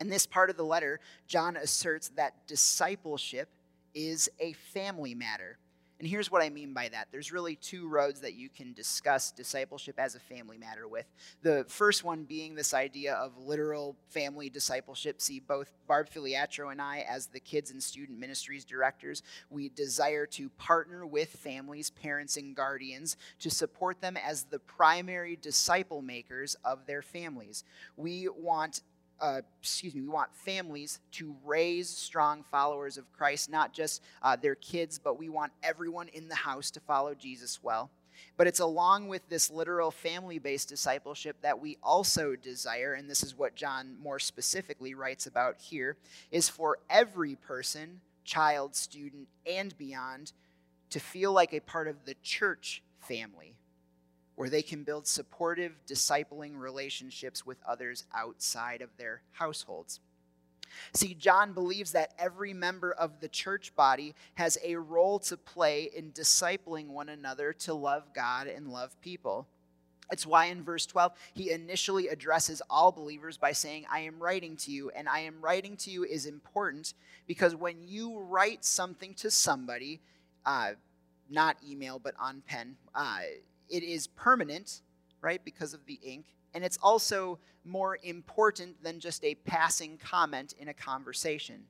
In 0.00 0.08
this 0.08 0.26
part 0.26 0.50
of 0.50 0.56
the 0.56 0.64
letter, 0.64 1.00
John 1.26 1.56
asserts 1.56 2.10
that 2.16 2.46
discipleship 2.46 3.48
is 3.94 4.30
a 4.38 4.52
family 4.52 5.14
matter. 5.14 5.58
And 6.02 6.10
here's 6.10 6.32
what 6.32 6.42
I 6.42 6.50
mean 6.50 6.72
by 6.72 6.88
that 6.88 7.06
there's 7.12 7.30
really 7.30 7.54
two 7.54 7.88
roads 7.88 8.22
that 8.22 8.34
you 8.34 8.48
can 8.48 8.72
discuss 8.72 9.30
discipleship 9.30 10.00
as 10.00 10.16
a 10.16 10.18
family 10.18 10.58
matter 10.58 10.88
with. 10.88 11.06
The 11.42 11.64
first 11.68 12.02
one 12.02 12.24
being 12.24 12.56
this 12.56 12.74
idea 12.74 13.14
of 13.14 13.38
literal 13.38 13.94
family 14.08 14.50
discipleship. 14.50 15.20
See, 15.20 15.38
both 15.38 15.70
Barb 15.86 16.08
Filiatro 16.08 16.70
and 16.70 16.82
I, 16.82 17.06
as 17.08 17.28
the 17.28 17.38
kids 17.38 17.70
and 17.70 17.80
student 17.80 18.18
ministries 18.18 18.64
directors, 18.64 19.22
we 19.48 19.68
desire 19.68 20.26
to 20.26 20.48
partner 20.48 21.06
with 21.06 21.28
families, 21.28 21.90
parents, 21.90 22.36
and 22.36 22.56
guardians 22.56 23.16
to 23.38 23.48
support 23.48 24.00
them 24.00 24.16
as 24.16 24.42
the 24.42 24.58
primary 24.58 25.36
disciple 25.36 26.02
makers 26.02 26.56
of 26.64 26.84
their 26.84 27.02
families. 27.02 27.62
We 27.96 28.28
want 28.28 28.80
uh, 29.22 29.40
excuse 29.60 29.94
me, 29.94 30.00
we 30.00 30.08
want 30.08 30.34
families 30.34 30.98
to 31.12 31.34
raise 31.44 31.88
strong 31.88 32.42
followers 32.50 32.98
of 32.98 33.10
Christ, 33.12 33.48
not 33.48 33.72
just 33.72 34.02
uh, 34.20 34.34
their 34.34 34.56
kids, 34.56 34.98
but 34.98 35.16
we 35.18 35.28
want 35.28 35.52
everyone 35.62 36.08
in 36.08 36.28
the 36.28 36.34
house 36.34 36.72
to 36.72 36.80
follow 36.80 37.14
Jesus 37.14 37.60
well. 37.62 37.88
But 38.36 38.48
it's 38.48 38.60
along 38.60 39.08
with 39.08 39.26
this 39.28 39.50
literal 39.50 39.92
family 39.92 40.40
based 40.40 40.68
discipleship 40.68 41.36
that 41.42 41.60
we 41.60 41.78
also 41.82 42.34
desire, 42.34 42.94
and 42.94 43.08
this 43.08 43.22
is 43.22 43.38
what 43.38 43.54
John 43.54 43.96
more 44.02 44.18
specifically 44.18 44.94
writes 44.94 45.26
about 45.26 45.56
here, 45.60 45.96
is 46.32 46.48
for 46.48 46.78
every 46.90 47.36
person, 47.36 48.00
child, 48.24 48.74
student, 48.74 49.28
and 49.46 49.76
beyond, 49.78 50.32
to 50.90 50.98
feel 50.98 51.32
like 51.32 51.54
a 51.54 51.60
part 51.60 51.86
of 51.86 52.04
the 52.04 52.16
church 52.22 52.82
family 52.98 53.51
where 54.34 54.48
they 54.48 54.62
can 54.62 54.82
build 54.82 55.06
supportive, 55.06 55.72
discipling 55.86 56.58
relationships 56.58 57.44
with 57.44 57.58
others 57.66 58.04
outside 58.14 58.82
of 58.82 58.90
their 58.96 59.22
households. 59.32 60.00
See, 60.94 61.14
John 61.14 61.52
believes 61.52 61.92
that 61.92 62.14
every 62.18 62.54
member 62.54 62.92
of 62.92 63.20
the 63.20 63.28
church 63.28 63.74
body 63.74 64.14
has 64.34 64.58
a 64.64 64.76
role 64.76 65.18
to 65.20 65.36
play 65.36 65.90
in 65.94 66.12
discipling 66.12 66.88
one 66.88 67.08
another 67.08 67.52
to 67.52 67.74
love 67.74 68.14
God 68.14 68.46
and 68.46 68.68
love 68.68 68.98
people. 69.00 69.46
It's 70.10 70.26
why 70.26 70.46
in 70.46 70.62
verse 70.62 70.84
12, 70.84 71.12
he 71.32 71.50
initially 71.50 72.08
addresses 72.08 72.60
all 72.68 72.92
believers 72.92 73.38
by 73.38 73.52
saying, 73.52 73.86
I 73.90 74.00
am 74.00 74.22
writing 74.22 74.56
to 74.58 74.70
you. 74.70 74.90
And 74.90 75.08
I 75.08 75.20
am 75.20 75.40
writing 75.40 75.76
to 75.78 75.90
you 75.90 76.04
is 76.04 76.26
important 76.26 76.92
because 77.26 77.56
when 77.56 77.76
you 77.82 78.18
write 78.18 78.64
something 78.64 79.14
to 79.14 79.30
somebody, 79.30 80.00
uh, 80.44 80.72
not 81.30 81.56
email, 81.66 81.98
but 81.98 82.14
on 82.20 82.42
pen, 82.46 82.76
uh, 82.94 83.20
it 83.72 83.82
is 83.82 84.06
permanent, 84.06 84.82
right, 85.20 85.44
because 85.44 85.74
of 85.74 85.86
the 85.86 85.98
ink, 86.04 86.26
and 86.54 86.62
it's 86.62 86.78
also 86.82 87.38
more 87.64 87.98
important 88.02 88.82
than 88.84 89.00
just 89.00 89.24
a 89.24 89.34
passing 89.34 89.96
comment 89.96 90.54
in 90.58 90.68
a 90.68 90.74
conversation. 90.74 91.64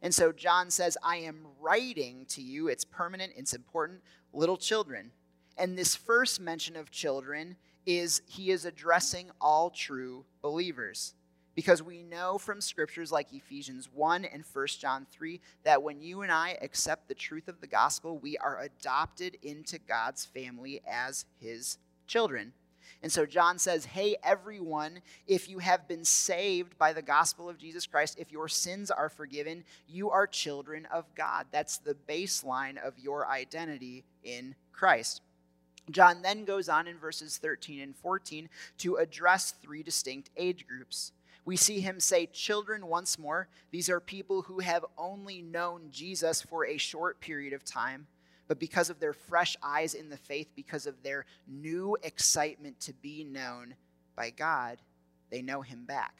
And 0.00 0.14
so 0.14 0.30
John 0.30 0.70
says, 0.70 0.96
I 1.02 1.16
am 1.16 1.46
writing 1.60 2.24
to 2.28 2.40
you, 2.40 2.68
it's 2.68 2.84
permanent, 2.84 3.32
it's 3.36 3.52
important, 3.52 4.00
little 4.32 4.56
children. 4.56 5.10
And 5.58 5.76
this 5.76 5.96
first 5.96 6.40
mention 6.40 6.76
of 6.76 6.90
children 6.90 7.56
is 7.84 8.22
he 8.26 8.50
is 8.50 8.64
addressing 8.64 9.30
all 9.40 9.70
true 9.70 10.24
believers. 10.42 11.14
Because 11.54 11.82
we 11.82 12.02
know 12.02 12.38
from 12.38 12.60
scriptures 12.60 13.10
like 13.10 13.32
Ephesians 13.32 13.88
1 13.92 14.24
and 14.24 14.44
1 14.50 14.66
John 14.78 15.06
3 15.10 15.40
that 15.64 15.82
when 15.82 16.00
you 16.00 16.22
and 16.22 16.30
I 16.30 16.56
accept 16.62 17.08
the 17.08 17.14
truth 17.14 17.48
of 17.48 17.60
the 17.60 17.66
gospel, 17.66 18.18
we 18.18 18.38
are 18.38 18.60
adopted 18.60 19.36
into 19.42 19.78
God's 19.78 20.24
family 20.24 20.80
as 20.88 21.24
his 21.40 21.78
children. 22.06 22.52
And 23.02 23.10
so 23.10 23.24
John 23.24 23.58
says, 23.58 23.84
Hey, 23.86 24.16
everyone, 24.22 25.00
if 25.26 25.48
you 25.48 25.58
have 25.58 25.88
been 25.88 26.04
saved 26.04 26.76
by 26.78 26.92
the 26.92 27.02
gospel 27.02 27.48
of 27.48 27.58
Jesus 27.58 27.86
Christ, 27.86 28.18
if 28.18 28.30
your 28.30 28.48
sins 28.48 28.90
are 28.90 29.08
forgiven, 29.08 29.64
you 29.88 30.10
are 30.10 30.26
children 30.26 30.86
of 30.92 31.06
God. 31.14 31.46
That's 31.50 31.78
the 31.78 31.96
baseline 32.08 32.76
of 32.76 32.98
your 32.98 33.26
identity 33.28 34.04
in 34.22 34.54
Christ. 34.72 35.22
John 35.90 36.22
then 36.22 36.44
goes 36.44 36.68
on 36.68 36.86
in 36.86 36.98
verses 36.98 37.38
13 37.38 37.80
and 37.80 37.96
14 37.96 38.48
to 38.78 38.96
address 38.96 39.54
three 39.62 39.82
distinct 39.82 40.30
age 40.36 40.66
groups. 40.66 41.12
We 41.44 41.56
see 41.56 41.80
him 41.80 42.00
say, 42.00 42.26
Children 42.26 42.86
once 42.86 43.18
more. 43.18 43.48
These 43.70 43.88
are 43.88 44.00
people 44.00 44.42
who 44.42 44.60
have 44.60 44.84
only 44.98 45.42
known 45.42 45.88
Jesus 45.90 46.42
for 46.42 46.66
a 46.66 46.76
short 46.76 47.20
period 47.20 47.52
of 47.52 47.64
time, 47.64 48.06
but 48.48 48.58
because 48.58 48.90
of 48.90 49.00
their 49.00 49.12
fresh 49.12 49.56
eyes 49.62 49.94
in 49.94 50.10
the 50.10 50.16
faith, 50.16 50.48
because 50.54 50.86
of 50.86 51.02
their 51.02 51.24
new 51.46 51.96
excitement 52.02 52.80
to 52.80 52.92
be 52.92 53.24
known 53.24 53.74
by 54.16 54.30
God, 54.30 54.78
they 55.30 55.42
know 55.42 55.62
him 55.62 55.84
back. 55.84 56.14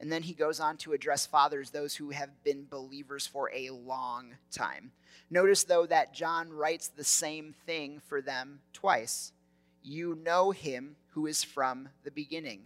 And 0.00 0.10
then 0.10 0.22
he 0.22 0.34
goes 0.34 0.60
on 0.60 0.76
to 0.78 0.92
address 0.92 1.26
fathers, 1.26 1.70
those 1.70 1.94
who 1.94 2.10
have 2.10 2.42
been 2.42 2.66
believers 2.68 3.26
for 3.26 3.50
a 3.54 3.70
long 3.70 4.34
time. 4.50 4.92
Notice, 5.30 5.64
though, 5.64 5.86
that 5.86 6.12
John 6.12 6.52
writes 6.52 6.88
the 6.88 7.04
same 7.04 7.54
thing 7.66 8.00
for 8.06 8.20
them 8.20 8.60
twice. 8.72 9.32
You 9.82 10.18
know 10.22 10.50
him 10.50 10.96
who 11.10 11.26
is 11.26 11.44
from 11.44 11.88
the 12.02 12.10
beginning. 12.10 12.62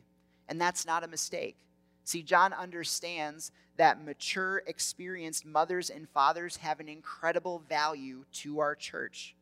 And 0.49 0.61
that's 0.61 0.87
not 0.87 1.05
a 1.05 1.09
mistake. 1.09 1.57
See, 2.05 2.23
John 2.23 2.53
understands 2.53 3.53
that 3.77 4.05
mature, 4.05 4.63
experienced 4.67 5.45
mothers 5.45 5.91
and 5.91 6.09
fathers 6.09 6.57
have 6.57 6.81
an 6.81 6.89
incredible 6.89 7.63
value 7.69 8.25
to 8.33 8.61
our 8.61 8.75
church 8.75 9.37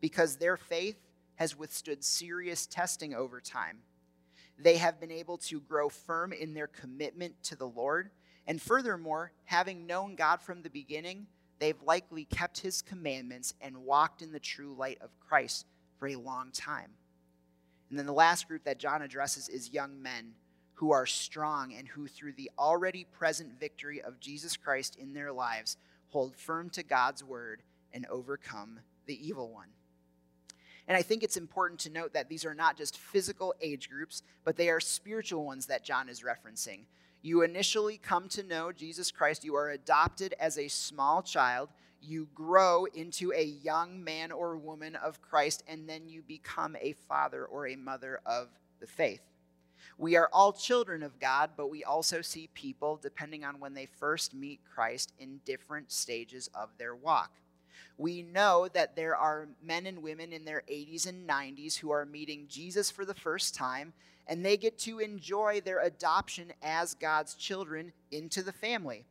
because 0.00 0.36
their 0.36 0.56
faith 0.56 0.96
has 1.36 1.56
withstood 1.56 2.02
serious 2.02 2.66
testing 2.66 3.14
over 3.14 3.40
time. 3.40 3.78
They 4.58 4.78
have 4.78 4.98
been 4.98 5.12
able 5.12 5.36
to 5.38 5.60
grow 5.60 5.88
firm 5.88 6.32
in 6.32 6.54
their 6.54 6.66
commitment 6.66 7.42
to 7.44 7.56
the 7.56 7.68
Lord. 7.68 8.10
And 8.46 8.62
furthermore, 8.62 9.32
having 9.44 9.86
known 9.86 10.14
God 10.14 10.40
from 10.40 10.62
the 10.62 10.70
beginning, 10.70 11.26
they've 11.58 11.80
likely 11.84 12.24
kept 12.24 12.60
his 12.60 12.80
commandments 12.80 13.54
and 13.60 13.84
walked 13.84 14.22
in 14.22 14.32
the 14.32 14.40
true 14.40 14.74
light 14.74 14.98
of 15.02 15.10
Christ 15.20 15.66
for 15.98 16.08
a 16.08 16.16
long 16.16 16.50
time. 16.50 16.92
And 17.90 17.98
then 17.98 18.06
the 18.06 18.12
last 18.12 18.48
group 18.48 18.64
that 18.64 18.78
John 18.78 19.02
addresses 19.02 19.48
is 19.48 19.72
young 19.72 20.00
men 20.00 20.32
who 20.76 20.92
are 20.92 21.06
strong 21.06 21.72
and 21.74 21.88
who, 21.88 22.06
through 22.06 22.34
the 22.34 22.50
already 22.58 23.04
present 23.04 23.58
victory 23.58 24.02
of 24.02 24.20
Jesus 24.20 24.56
Christ 24.56 24.96
in 24.96 25.14
their 25.14 25.32
lives, 25.32 25.76
hold 26.08 26.36
firm 26.36 26.70
to 26.70 26.82
God's 26.82 27.24
word 27.24 27.62
and 27.92 28.06
overcome 28.06 28.80
the 29.06 29.26
evil 29.26 29.50
one. 29.50 29.68
And 30.86 30.96
I 30.96 31.02
think 31.02 31.22
it's 31.22 31.38
important 31.38 31.80
to 31.80 31.90
note 31.90 32.12
that 32.12 32.28
these 32.28 32.44
are 32.44 32.54
not 32.54 32.76
just 32.76 32.98
physical 32.98 33.54
age 33.60 33.88
groups, 33.88 34.22
but 34.44 34.56
they 34.56 34.68
are 34.68 34.78
spiritual 34.78 35.44
ones 35.44 35.66
that 35.66 35.82
John 35.82 36.08
is 36.08 36.22
referencing. 36.22 36.80
You 37.22 37.42
initially 37.42 37.96
come 37.96 38.28
to 38.30 38.42
know 38.42 38.70
Jesus 38.70 39.10
Christ, 39.10 39.44
you 39.44 39.56
are 39.56 39.70
adopted 39.70 40.34
as 40.38 40.58
a 40.58 40.68
small 40.68 41.22
child, 41.22 41.70
you 42.02 42.28
grow 42.34 42.84
into 42.84 43.32
a 43.32 43.42
young 43.42 44.04
man 44.04 44.30
or 44.30 44.58
woman 44.58 44.94
of 44.94 45.22
Christ, 45.22 45.64
and 45.66 45.88
then 45.88 46.06
you 46.06 46.22
become 46.22 46.76
a 46.80 46.92
father 47.08 47.46
or 47.46 47.66
a 47.66 47.76
mother 47.76 48.20
of 48.26 48.48
the 48.78 48.86
faith. 48.86 49.22
We 49.98 50.16
are 50.16 50.28
all 50.32 50.52
children 50.52 51.02
of 51.02 51.18
God, 51.18 51.50
but 51.56 51.70
we 51.70 51.82
also 51.82 52.20
see 52.20 52.50
people, 52.52 52.98
depending 53.00 53.44
on 53.44 53.60
when 53.60 53.72
they 53.72 53.86
first 53.86 54.34
meet 54.34 54.60
Christ, 54.74 55.12
in 55.18 55.40
different 55.46 55.90
stages 55.90 56.50
of 56.54 56.68
their 56.76 56.94
walk. 56.94 57.30
We 57.96 58.20
know 58.22 58.68
that 58.74 58.94
there 58.94 59.16
are 59.16 59.48
men 59.62 59.86
and 59.86 60.02
women 60.02 60.32
in 60.32 60.44
their 60.44 60.62
80s 60.70 61.06
and 61.06 61.26
90s 61.26 61.78
who 61.78 61.90
are 61.90 62.04
meeting 62.04 62.46
Jesus 62.48 62.90
for 62.90 63.06
the 63.06 63.14
first 63.14 63.54
time, 63.54 63.94
and 64.26 64.44
they 64.44 64.58
get 64.58 64.78
to 64.80 64.98
enjoy 64.98 65.62
their 65.62 65.80
adoption 65.80 66.52
as 66.62 66.92
God's 66.94 67.34
children 67.34 67.92
into 68.10 68.42
the 68.42 68.52
family. 68.52 69.06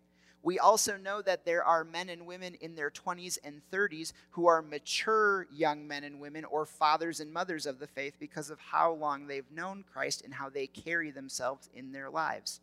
We 0.46 0.60
also 0.60 0.96
know 0.96 1.24
that 1.24 1.44
there 1.44 1.64
are 1.64 1.84
men 1.84 2.08
and 2.08 2.28
women 2.28 2.54
in 2.62 2.76
their 2.76 2.92
20s 2.92 3.40
and 3.44 3.64
30s 3.74 4.14
who 4.30 4.46
are 4.46 4.62
mature 4.62 5.48
young 5.52 5.88
men 5.88 6.04
and 6.04 6.20
women 6.20 6.46
or 6.46 6.68
fathers 6.68 7.20
and 7.20 7.34
mothers 7.34 7.66
of 7.66 7.80
the 7.80 7.88
faith 7.88 8.18
because 8.20 8.52
of 8.52 8.60
how 8.60 8.94
long 8.94 9.26
they've 9.26 9.52
known 9.52 9.84
Christ 9.92 10.22
and 10.24 10.32
how 10.32 10.50
they 10.50 10.68
carry 10.68 11.10
themselves 11.10 11.68
in 11.74 11.92
their 11.92 12.12
lives. 12.12 12.62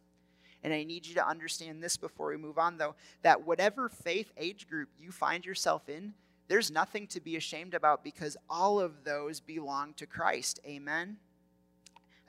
And 0.63 0.73
I 0.73 0.85
need 0.85 1.09
you 1.09 1.17
to 1.17 1.29
understand 1.29 1.83
this 1.83 1.97
before 1.97 2.29
we 2.29 2.37
move 2.37 2.57
on, 2.57 2.79
though, 2.79 2.95
that 3.23 3.45
whatever 3.45 3.89
faith 3.89 4.31
age 4.37 4.69
group 4.69 4.91
you 4.97 5.11
find 5.11 5.45
yourself 5.45 5.89
in, 5.89 6.15
there's 6.47 6.71
nothing 6.71 7.09
to 7.09 7.21
be 7.21 7.35
ashamed 7.35 7.75
about 7.75 8.05
because 8.05 8.37
all 8.49 8.79
of 8.79 9.03
those 9.03 9.41
belong 9.41 9.95
to 9.95 10.07
Christ. 10.07 10.61
Amen? 10.65 11.17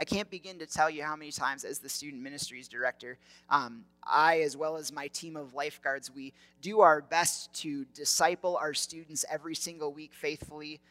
I 0.03 0.05
can't 0.05 0.29
begin 0.29 0.59
to 0.59 0.65
tell 0.65 0.89
you 0.89 1.01
how 1.01 1.15
many 1.15 1.31
times, 1.31 1.63
as 1.63 1.79
the 1.79 1.87
student 1.87 2.21
ministries 2.21 2.67
director, 2.67 3.17
um, 3.49 3.85
I, 4.03 4.41
as 4.41 4.57
well 4.57 4.75
as 4.75 4.91
my 4.91 5.07
team 5.07 5.37
of 5.37 5.53
lifeguards, 5.53 6.11
we 6.13 6.33
do 6.61 6.81
our 6.81 6.99
best 6.99 7.53
to 7.61 7.85
disciple 7.93 8.57
our 8.57 8.73
students 8.73 9.23
every 9.31 9.55
single 9.55 9.93
week 9.93 10.11
faithfully. 10.13 10.81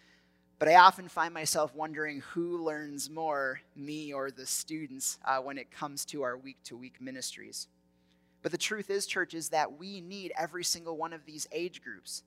But 0.59 0.69
I 0.69 0.77
often 0.77 1.09
find 1.09 1.35
myself 1.35 1.75
wondering 1.75 2.21
who 2.21 2.65
learns 2.65 3.11
more, 3.11 3.61
me 3.77 4.15
or 4.15 4.31
the 4.31 4.47
students, 4.47 5.19
uh, 5.27 5.41
when 5.41 5.59
it 5.59 5.71
comes 5.71 6.07
to 6.07 6.23
our 6.23 6.39
week 6.39 6.57
to 6.65 6.77
week 6.79 6.99
ministries. 6.99 7.69
But 8.41 8.51
the 8.51 8.57
truth 8.57 8.89
is, 8.89 9.05
church, 9.05 9.35
is 9.35 9.51
that 9.51 9.79
we 9.79 10.01
need 10.01 10.33
every 10.39 10.65
single 10.65 10.97
one 10.97 11.13
of 11.13 11.27
these 11.27 11.47
age 11.53 11.83
groups. 11.83 12.23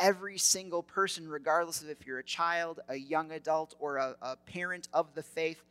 Every 0.00 0.38
single 0.38 0.82
person, 0.82 1.28
regardless 1.28 1.80
of 1.80 1.90
if 1.90 2.04
you're 2.04 2.18
a 2.18 2.24
child, 2.24 2.80
a 2.88 2.96
young 2.96 3.30
adult, 3.30 3.76
or 3.78 3.98
a, 3.98 4.16
a 4.20 4.34
parent 4.34 4.88
of 4.92 5.14
the 5.14 5.22
faith, 5.22 5.62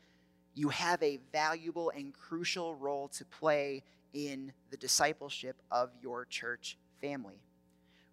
you 0.55 0.69
have 0.69 1.01
a 1.01 1.19
valuable 1.31 1.91
and 1.95 2.13
crucial 2.13 2.75
role 2.75 3.07
to 3.09 3.25
play 3.25 3.83
in 4.13 4.53
the 4.69 4.77
discipleship 4.77 5.55
of 5.71 5.89
your 6.01 6.25
church 6.25 6.77
family. 7.01 7.41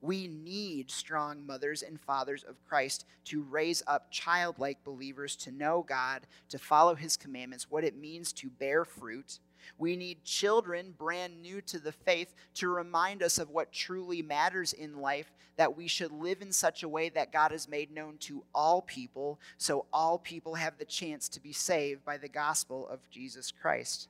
We 0.03 0.29
need 0.29 0.91
strong 0.91 1.47
mothers 1.47 1.83
and 1.83 2.01
fathers 2.01 2.43
of 2.43 2.57
Christ 2.67 3.05
to 3.27 3.43
raise 3.43 3.83
up 3.87 4.11
childlike 4.11 4.83
believers 4.83 5.37
to 5.37 5.53
know 5.53 5.85
God, 5.87 6.23
to 6.49 6.59
follow 6.59 6.95
his 6.95 7.19
commandments, 7.19 7.71
what 7.71 7.85
it 7.85 7.99
means 7.99 8.33
to 8.35 8.49
bear 8.49 8.87
fruit. 8.87 9.39
We 9.79 9.97
need 9.97 10.25
children 10.25 10.95
brand 10.97 11.41
new 11.43 11.61
to 11.63 11.79
the 11.79 11.93
faith 11.93 12.35
to 12.55 12.69
remind 12.69 13.23
us 13.23 13.39
of 13.39 13.51
what 13.51 13.73
truly 13.73 14.23
matters 14.23 14.73
in 14.73 15.01
life, 15.01 15.33
that 15.57 15.77
we 15.77 15.89
should 15.89 16.13
live 16.13 16.43
in 16.43 16.53
such 16.53 16.83
a 16.83 16.89
way 16.89 17.09
that 17.11 17.33
God 17.33 17.53
is 17.53 17.69
made 17.69 17.91
known 17.91 18.19
to 18.19 18.45
all 18.55 18.83
people, 18.83 19.41
so 19.59 19.87
all 19.93 20.19
people 20.19 20.55
have 20.55 20.79
the 20.79 20.85
chance 20.85 21.29
to 21.31 21.41
be 21.41 21.53
saved 21.53 22.05
by 22.05 22.17
the 22.17 22.29
gospel 22.29 22.89
of 22.89 23.09
Jesus 23.11 23.53
Christ. 23.53 24.09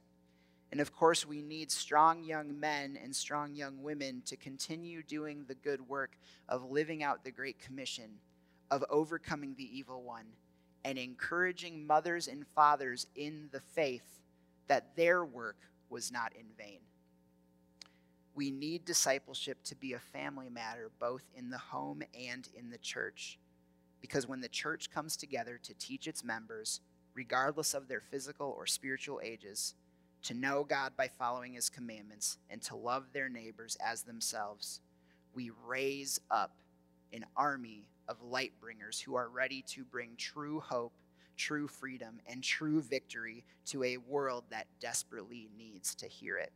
And 0.73 0.81
of 0.81 0.95
course, 0.95 1.27
we 1.27 1.43
need 1.43 1.71
strong 1.73 2.23
young 2.23 2.59
men 2.59 2.97
and 3.03 3.15
strong 3.15 3.55
young 3.55 3.83
women 3.83 4.23
to 4.27 4.37
continue 4.37 5.03
doing 5.03 5.45
the 5.49 5.57
good 5.57 5.89
work 5.89 6.17
of 6.49 6.71
living 6.71 7.03
out 7.03 7.25
the 7.25 7.33
Great 7.33 7.59
Commission, 7.59 8.11
of 8.71 8.85
overcoming 8.89 9.55
the 9.57 9.77
evil 9.77 10.03
one, 10.03 10.27
and 10.85 10.97
encouraging 10.97 11.87
mothers 11.87 12.29
and 12.29 12.47
fathers 12.47 13.09
in 13.17 13.49
the 13.51 13.61
faith 13.61 14.20
that 14.71 14.95
their 14.95 15.25
work 15.25 15.57
was 15.89 16.13
not 16.13 16.33
in 16.39 16.47
vain. 16.57 16.79
We 18.37 18.53
need 18.53 18.85
discipleship 18.85 19.59
to 19.65 19.75
be 19.75 19.95
a 19.95 19.99
family 19.99 20.49
matter, 20.49 20.93
both 21.01 21.25
in 21.35 21.51
the 21.51 21.59
home 21.59 22.05
and 22.17 22.49
in 22.57 22.71
the 22.71 22.79
church. 22.79 23.41
Because 24.01 24.29
when 24.29 24.41
the 24.41 24.49
church 24.49 24.89
comes 24.89 25.17
together 25.17 25.59
to 25.65 25.75
teach 25.75 26.07
its 26.07 26.23
members, 26.23 26.81
regardless 27.15 27.75
of 27.75 27.89
their 27.89 28.01
physical 28.01 28.55
or 28.57 28.65
spiritual 28.65 29.21
ages, 29.25 29.75
to 30.23 30.35
know 30.35 30.63
God 30.63 30.93
by 30.97 31.09
following 31.09 31.55
his 31.55 31.69
commandments, 31.69 32.39
and 32.49 32.63
to 32.63 32.77
love 32.77 33.07
their 33.13 33.29
neighbors 33.29 33.77
as 33.85 34.03
themselves, 34.03 34.83
we 35.35 35.51
raise 35.67 36.21
up 36.31 36.53
an 37.13 37.27
army 37.37 37.89
of 38.07 38.23
light 38.23 38.53
bringers 38.61 39.01
who 39.01 39.17
are 39.17 39.29
ready 39.29 39.63
to 39.63 39.83
bring 39.83 40.11
true 40.17 40.61
hope, 40.61 40.93
true 41.41 41.67
freedom, 41.67 42.21
and 42.27 42.45
true 42.45 42.83
victory 42.83 43.45
to 43.65 43.83
a 43.83 43.97
world 43.97 44.45
that 44.51 44.67
desperately 44.79 45.49
needs 45.57 45.95
to 45.95 46.07
hear 46.07 46.37
it. 46.37 46.53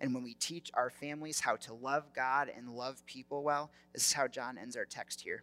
And 0.00 0.14
when 0.14 0.22
we 0.22 0.32
teach 0.34 0.70
our 0.72 0.88
families 0.88 1.40
how 1.40 1.56
to 1.56 1.74
love 1.74 2.14
God 2.14 2.50
and 2.56 2.70
love 2.70 3.04
people 3.04 3.42
well, 3.42 3.70
this 3.92 4.06
is 4.06 4.12
how 4.14 4.26
John 4.26 4.56
ends 4.56 4.76
our 4.76 4.86
text 4.86 5.20
here. 5.20 5.42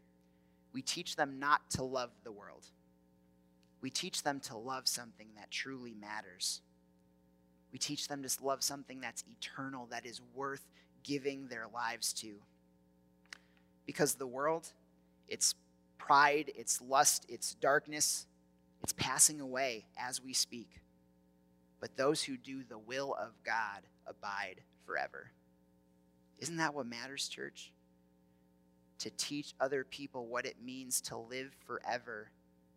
We 0.73 0.81
teach 0.81 1.15
them 1.15 1.37
not 1.37 1.69
to 1.71 1.83
love 1.83 2.09
the 2.23 2.31
world. 2.31 2.65
We 3.81 3.91
teach 3.91 4.23
them 4.23 4.39
to 4.41 4.57
love 4.57 4.87
something 4.87 5.27
that 5.37 5.51
truly 5.51 5.93
matters. 5.93 6.61
We 7.71 7.77
teach 7.77 8.07
them 8.07 8.23
to 8.23 8.43
love 8.43 8.63
something 8.63 8.99
that's 8.99 9.23
eternal, 9.29 9.85
that 9.91 10.07
is 10.07 10.21
worth 10.33 10.65
giving 11.03 11.49
their 11.49 11.67
lives 11.71 12.13
to. 12.13 12.37
Because 13.85 14.15
the 14.15 14.25
world, 14.25 14.69
its 15.27 15.53
pride, 15.99 16.51
its 16.55 16.81
lust, 16.81 17.27
its 17.29 17.53
darkness, 17.53 18.25
it's 18.83 18.93
passing 18.93 19.41
away 19.41 19.85
as 19.97 20.23
we 20.23 20.33
speak. 20.33 20.81
But 21.79 21.97
those 21.97 22.23
who 22.23 22.37
do 22.37 22.63
the 22.63 22.77
will 22.77 23.13
of 23.13 23.31
God 23.43 23.81
abide 24.07 24.61
forever. 24.85 25.31
Isn't 26.39 26.57
that 26.57 26.73
what 26.73 26.87
matters, 26.87 27.27
church? 27.27 27.71
To 28.99 29.09
teach 29.09 29.53
other 29.59 29.83
people 29.83 30.27
what 30.27 30.45
it 30.45 30.57
means 30.63 31.01
to 31.01 31.17
live 31.17 31.51
forever 31.65 32.31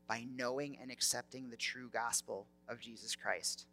by 0.08 0.26
knowing 0.36 0.78
and 0.80 0.90
accepting 0.90 1.50
the 1.50 1.56
true 1.56 1.88
gospel 1.92 2.46
of 2.68 2.80
Jesus 2.80 3.14
Christ 3.14 3.66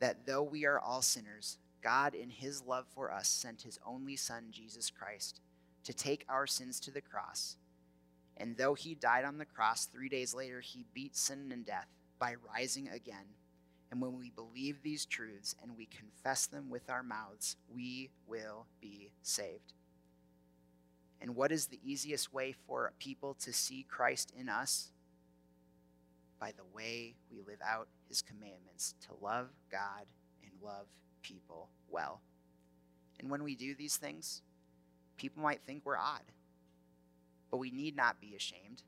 that 0.00 0.26
though 0.26 0.42
we 0.42 0.66
are 0.66 0.80
all 0.80 1.02
sinners, 1.02 1.58
God, 1.82 2.14
in 2.14 2.30
his 2.30 2.62
love 2.66 2.86
for 2.94 3.12
us, 3.12 3.28
sent 3.28 3.62
his 3.62 3.78
only 3.86 4.16
Son, 4.16 4.46
Jesus 4.50 4.90
Christ, 4.90 5.40
to 5.84 5.92
take 5.92 6.24
our 6.28 6.46
sins 6.46 6.80
to 6.80 6.90
the 6.90 7.00
cross. 7.00 7.56
And 8.40 8.56
though 8.56 8.74
he 8.74 8.94
died 8.94 9.24
on 9.24 9.36
the 9.36 9.44
cross, 9.44 9.84
three 9.84 10.08
days 10.08 10.34
later, 10.34 10.60
he 10.60 10.86
beat 10.94 11.14
sin 11.14 11.50
and 11.52 11.64
death 11.64 11.86
by 12.18 12.36
rising 12.52 12.88
again. 12.88 13.36
And 13.90 14.00
when 14.00 14.18
we 14.18 14.30
believe 14.30 14.82
these 14.82 15.04
truths 15.04 15.54
and 15.62 15.76
we 15.76 15.86
confess 15.86 16.46
them 16.46 16.70
with 16.70 16.88
our 16.88 17.02
mouths, 17.02 17.56
we 17.72 18.08
will 18.26 18.66
be 18.80 19.10
saved. 19.22 19.74
And 21.20 21.36
what 21.36 21.52
is 21.52 21.66
the 21.66 21.80
easiest 21.84 22.32
way 22.32 22.54
for 22.66 22.92
people 22.98 23.34
to 23.40 23.52
see 23.52 23.84
Christ 23.88 24.32
in 24.34 24.48
us? 24.48 24.90
By 26.38 26.52
the 26.52 26.64
way 26.74 27.16
we 27.30 27.42
live 27.46 27.60
out 27.62 27.88
his 28.08 28.22
commandments 28.22 28.94
to 29.06 29.22
love 29.22 29.48
God 29.70 30.06
and 30.42 30.52
love 30.62 30.86
people 31.22 31.68
well. 31.90 32.22
And 33.18 33.28
when 33.28 33.44
we 33.44 33.54
do 33.54 33.74
these 33.74 33.96
things, 33.96 34.40
people 35.18 35.42
might 35.42 35.60
think 35.66 35.82
we're 35.84 35.98
odd, 35.98 36.22
but 37.50 37.58
we 37.58 37.70
need 37.70 37.96
not 37.96 38.20
be 38.20 38.34
ashamed. 38.34 38.82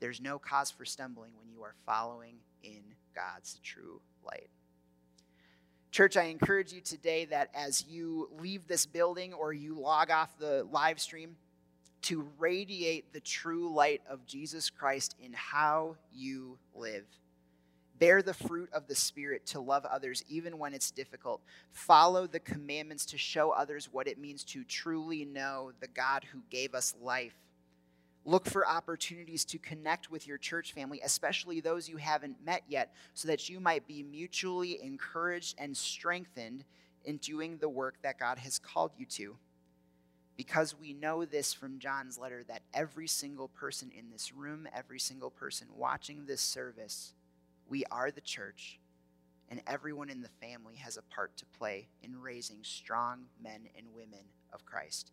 There's 0.00 0.20
no 0.20 0.38
cause 0.38 0.70
for 0.70 0.84
stumbling 0.84 1.32
when 1.38 1.50
you 1.50 1.62
are 1.62 1.74
following 1.86 2.36
in 2.62 2.82
God's 3.14 3.58
true 3.62 4.00
light. 4.24 4.48
Church, 5.90 6.16
I 6.16 6.24
encourage 6.24 6.72
you 6.72 6.80
today 6.80 7.24
that 7.26 7.48
as 7.54 7.84
you 7.88 8.28
leave 8.38 8.68
this 8.68 8.86
building 8.86 9.32
or 9.32 9.52
you 9.52 9.78
log 9.78 10.10
off 10.10 10.38
the 10.38 10.66
live 10.70 11.00
stream, 11.00 11.36
to 12.02 12.28
radiate 12.38 13.12
the 13.12 13.20
true 13.20 13.72
light 13.74 14.02
of 14.08 14.24
Jesus 14.26 14.70
Christ 14.70 15.16
in 15.20 15.32
how 15.32 15.96
you 16.14 16.58
live. 16.74 17.04
Bear 17.98 18.22
the 18.22 18.34
fruit 18.34 18.70
of 18.72 18.86
the 18.86 18.94
Spirit 18.94 19.44
to 19.46 19.60
love 19.60 19.84
others 19.84 20.22
even 20.28 20.58
when 20.58 20.72
it's 20.72 20.92
difficult. 20.92 21.40
Follow 21.72 22.28
the 22.28 22.38
commandments 22.38 23.04
to 23.06 23.18
show 23.18 23.50
others 23.50 23.88
what 23.90 24.06
it 24.06 24.18
means 24.18 24.44
to 24.44 24.62
truly 24.62 25.24
know 25.24 25.72
the 25.80 25.88
God 25.88 26.24
who 26.30 26.38
gave 26.50 26.74
us 26.74 26.94
life. 27.02 27.34
Look 28.28 28.44
for 28.44 28.68
opportunities 28.68 29.46
to 29.46 29.58
connect 29.58 30.10
with 30.10 30.26
your 30.26 30.36
church 30.36 30.74
family, 30.74 31.00
especially 31.02 31.62
those 31.62 31.88
you 31.88 31.96
haven't 31.96 32.44
met 32.44 32.62
yet, 32.68 32.92
so 33.14 33.26
that 33.26 33.48
you 33.48 33.58
might 33.58 33.86
be 33.86 34.02
mutually 34.02 34.82
encouraged 34.82 35.54
and 35.56 35.74
strengthened 35.74 36.64
in 37.06 37.16
doing 37.16 37.56
the 37.56 37.70
work 37.70 37.94
that 38.02 38.18
God 38.18 38.36
has 38.36 38.58
called 38.58 38.92
you 38.98 39.06
to. 39.06 39.38
Because 40.36 40.78
we 40.78 40.92
know 40.92 41.24
this 41.24 41.54
from 41.54 41.78
John's 41.78 42.18
letter 42.18 42.44
that 42.48 42.60
every 42.74 43.08
single 43.08 43.48
person 43.48 43.90
in 43.98 44.10
this 44.10 44.30
room, 44.30 44.68
every 44.76 45.00
single 45.00 45.30
person 45.30 45.68
watching 45.74 46.26
this 46.26 46.42
service, 46.42 47.14
we 47.66 47.86
are 47.90 48.10
the 48.10 48.20
church, 48.20 48.78
and 49.48 49.62
everyone 49.66 50.10
in 50.10 50.20
the 50.20 50.28
family 50.46 50.76
has 50.76 50.98
a 50.98 51.02
part 51.14 51.34
to 51.38 51.46
play 51.46 51.88
in 52.02 52.20
raising 52.20 52.58
strong 52.60 53.20
men 53.42 53.70
and 53.74 53.86
women 53.94 54.26
of 54.52 54.66
Christ. 54.66 55.12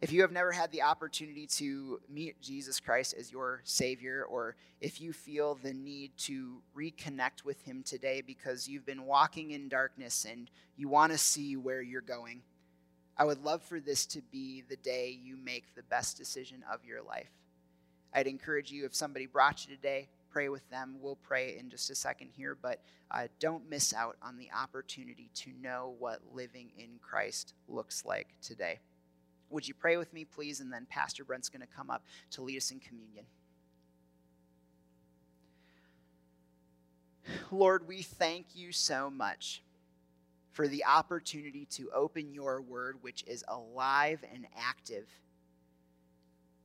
If 0.00 0.12
you 0.12 0.20
have 0.22 0.30
never 0.30 0.52
had 0.52 0.70
the 0.70 0.82
opportunity 0.82 1.48
to 1.56 2.00
meet 2.08 2.40
Jesus 2.40 2.78
Christ 2.78 3.16
as 3.18 3.32
your 3.32 3.62
Savior, 3.64 4.24
or 4.30 4.54
if 4.80 5.00
you 5.00 5.12
feel 5.12 5.56
the 5.56 5.74
need 5.74 6.16
to 6.18 6.62
reconnect 6.76 7.44
with 7.44 7.60
Him 7.64 7.82
today 7.82 8.22
because 8.24 8.68
you've 8.68 8.86
been 8.86 9.06
walking 9.06 9.50
in 9.50 9.68
darkness 9.68 10.24
and 10.28 10.48
you 10.76 10.88
want 10.88 11.10
to 11.10 11.18
see 11.18 11.56
where 11.56 11.82
you're 11.82 12.00
going, 12.00 12.42
I 13.16 13.24
would 13.24 13.42
love 13.42 13.60
for 13.64 13.80
this 13.80 14.06
to 14.06 14.22
be 14.30 14.62
the 14.68 14.76
day 14.76 15.18
you 15.20 15.36
make 15.36 15.74
the 15.74 15.82
best 15.82 16.16
decision 16.16 16.62
of 16.72 16.84
your 16.84 17.02
life. 17.02 17.32
I'd 18.14 18.28
encourage 18.28 18.70
you, 18.70 18.84
if 18.84 18.94
somebody 18.94 19.26
brought 19.26 19.66
you 19.66 19.74
today, 19.74 20.06
pray 20.30 20.48
with 20.48 20.68
them. 20.70 20.98
We'll 21.00 21.16
pray 21.16 21.58
in 21.58 21.70
just 21.70 21.90
a 21.90 21.96
second 21.96 22.30
here, 22.36 22.56
but 22.60 22.80
uh, 23.10 23.26
don't 23.40 23.68
miss 23.68 23.92
out 23.92 24.16
on 24.22 24.38
the 24.38 24.48
opportunity 24.56 25.28
to 25.34 25.50
know 25.60 25.96
what 25.98 26.20
living 26.32 26.70
in 26.78 27.00
Christ 27.02 27.54
looks 27.66 28.04
like 28.04 28.28
today. 28.40 28.78
Would 29.50 29.66
you 29.66 29.74
pray 29.74 29.96
with 29.96 30.12
me, 30.12 30.24
please? 30.24 30.60
And 30.60 30.72
then 30.72 30.86
Pastor 30.88 31.24
Brent's 31.24 31.48
going 31.48 31.62
to 31.62 31.66
come 31.66 31.90
up 31.90 32.04
to 32.32 32.42
lead 32.42 32.56
us 32.56 32.70
in 32.70 32.80
communion. 32.80 33.24
Lord, 37.50 37.86
we 37.86 38.02
thank 38.02 38.46
you 38.54 38.72
so 38.72 39.10
much 39.10 39.62
for 40.52 40.66
the 40.66 40.84
opportunity 40.84 41.66
to 41.70 41.90
open 41.94 42.32
your 42.32 42.60
word, 42.60 42.96
which 43.00 43.22
is 43.26 43.44
alive 43.48 44.24
and 44.32 44.46
active 44.58 45.06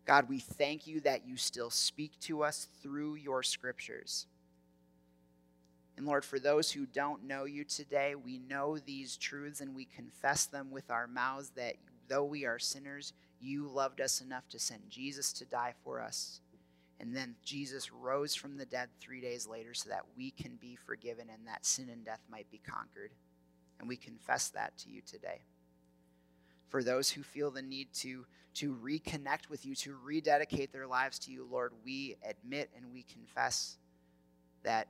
God, 0.05 0.27
we 0.27 0.39
thank 0.39 0.85
you 0.85 0.99
that 1.01 1.25
you 1.25 1.37
still 1.37 1.69
speak 1.69 2.19
to 2.21 2.43
us 2.43 2.67
through 2.81 3.15
your 3.15 3.41
scriptures. 3.41 4.27
And 5.95 6.05
Lord, 6.05 6.25
for 6.25 6.39
those 6.39 6.71
who 6.71 6.85
don't 6.85 7.23
know 7.23 7.45
you 7.45 7.63
today, 7.63 8.15
we 8.15 8.39
know 8.39 8.77
these 8.77 9.15
truths 9.15 9.61
and 9.61 9.75
we 9.75 9.85
confess 9.85 10.45
them 10.45 10.71
with 10.71 10.89
our 10.89 11.07
mouths 11.07 11.51
that 11.55 11.75
though 12.07 12.23
we 12.23 12.45
are 12.45 12.59
sinners, 12.59 13.13
you 13.39 13.67
loved 13.67 14.01
us 14.01 14.21
enough 14.21 14.47
to 14.49 14.59
send 14.59 14.81
Jesus 14.89 15.33
to 15.33 15.45
die 15.45 15.73
for 15.83 16.01
us. 16.01 16.39
And 16.99 17.15
then 17.15 17.35
Jesus 17.43 17.91
rose 17.91 18.35
from 18.35 18.57
the 18.57 18.65
dead 18.65 18.89
three 18.99 19.19
days 19.19 19.47
later 19.47 19.73
so 19.73 19.89
that 19.89 20.05
we 20.15 20.31
can 20.31 20.57
be 20.61 20.75
forgiven 20.75 21.27
and 21.31 21.47
that 21.47 21.65
sin 21.65 21.89
and 21.89 22.05
death 22.05 22.21
might 22.31 22.49
be 22.51 22.59
conquered. 22.59 23.11
And 23.79 23.89
we 23.89 23.97
confess 23.97 24.49
that 24.49 24.77
to 24.79 24.89
you 24.89 25.01
today 25.05 25.41
for 26.73 26.81
those 26.81 27.11
who 27.11 27.21
feel 27.21 27.51
the 27.51 27.61
need 27.61 27.87
to, 27.93 28.25
to 28.55 28.75
reconnect 28.83 29.47
with 29.47 29.63
you, 29.63 29.75
to 29.75 29.95
rededicate 30.03 30.73
their 30.73 30.87
lives 30.87 31.19
to 31.19 31.31
you, 31.31 31.47
Lord, 31.51 31.71
we 31.85 32.17
admit 32.27 32.71
and 32.75 32.91
we 32.91 33.03
confess 33.03 33.77
that 34.63 34.87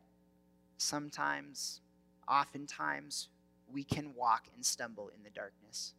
sometimes, 0.78 1.82
oftentimes, 2.26 3.28
we 3.70 3.84
can 3.84 4.16
walk 4.16 4.45
and 4.55 4.66
stumble 4.66 5.09
in 5.14 5.24
the 5.26 5.30
darkness. 5.30 5.93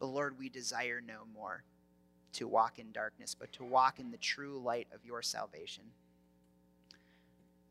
But 0.00 0.06
Lord, 0.06 0.38
we 0.38 0.48
desire 0.48 1.00
no 1.06 1.20
more 1.32 1.62
to 2.32 2.48
walk 2.48 2.78
in 2.78 2.90
darkness, 2.90 3.36
but 3.38 3.52
to 3.52 3.64
walk 3.64 4.00
in 4.00 4.10
the 4.10 4.16
true 4.16 4.58
light 4.58 4.88
of 4.92 5.04
your 5.04 5.22
salvation. 5.22 5.84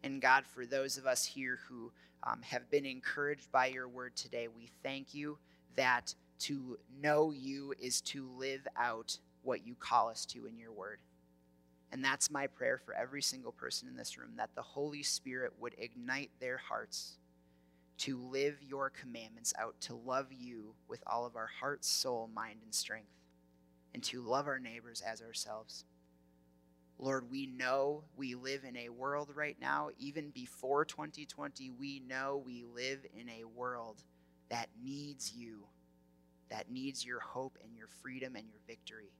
And 0.04 0.22
God, 0.22 0.46
for 0.46 0.66
those 0.66 0.98
of 0.98 1.06
us 1.06 1.26
here 1.26 1.60
who 1.68 1.92
um, 2.24 2.42
have 2.44 2.70
been 2.70 2.86
encouraged 2.86 3.52
by 3.52 3.66
your 3.68 3.88
word 3.88 4.16
today, 4.16 4.48
we 4.48 4.70
thank 4.84 5.14
you 5.14 5.38
that 5.76 6.14
to 6.40 6.78
know 7.02 7.32
you 7.32 7.74
is 7.80 8.00
to 8.02 8.30
live 8.38 8.66
out 8.78 9.18
what 9.44 9.66
you 9.66 9.76
call 9.76 10.10
us 10.10 10.26
to 10.28 10.46
in 10.46 10.58
your 10.58 10.72
word. 10.72 11.00
And 11.92 12.04
that's 12.04 12.30
my 12.30 12.48
prayer 12.48 12.78
for 12.78 12.94
every 12.94 13.22
single 13.22 13.52
person 13.52 13.88
in 13.88 13.96
this 13.96 14.18
room 14.18 14.32
that 14.38 14.52
the 14.56 14.62
Holy 14.62 15.02
Spirit 15.02 15.54
would 15.60 15.74
ignite 15.80 16.30
their 16.40 16.58
hearts 16.58 17.18
to 18.00 18.18
live 18.18 18.58
your 18.62 18.89
commandments 18.89 19.54
out, 19.60 19.76
to 19.82 19.95
love 19.95 20.28
you 20.32 20.74
with 20.88 21.04
all 21.06 21.26
of 21.26 21.36
our 21.36 21.50
heart, 21.60 21.84
soul, 21.84 22.30
mind, 22.34 22.60
and 22.64 22.74
strength, 22.74 23.12
and 23.93 24.04
to 24.04 24.22
love 24.22 24.47
our 24.47 24.60
neighbors 24.60 25.02
as 25.06 25.22
ourselves. 25.22 25.86
Lord, 26.97 27.32
we 27.32 27.45
know 27.45 28.04
we 28.18 28.36
live 28.36 28.66
in 28.66 28.76
a 28.76 28.89
world 28.89 29.30
right 29.34 29.58
now, 29.62 29.89
even 29.97 30.32
before 30.32 30.84
2020, 30.84 31.72
we 31.72 32.02
know 32.08 32.41
we 32.45 32.66
live 32.76 33.00
in 33.18 33.30
a 33.30 33.45
world 33.45 34.04
that 34.50 34.68
needs 34.84 35.34
you, 35.34 35.66
that 36.50 36.70
needs 36.70 37.06
your 37.06 37.20
hope 37.20 37.58
and 37.64 37.76
your 37.78 37.88
freedom 38.02 38.36
and 38.36 38.50
your 38.50 38.60
victory. 38.68 39.14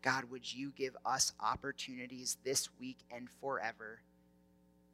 God, 0.00 0.24
would 0.30 0.52
you 0.52 0.70
give 0.76 0.96
us 1.04 1.32
opportunities 1.40 2.36
this 2.44 2.68
week 2.78 2.98
and 3.10 3.28
forever 3.40 4.00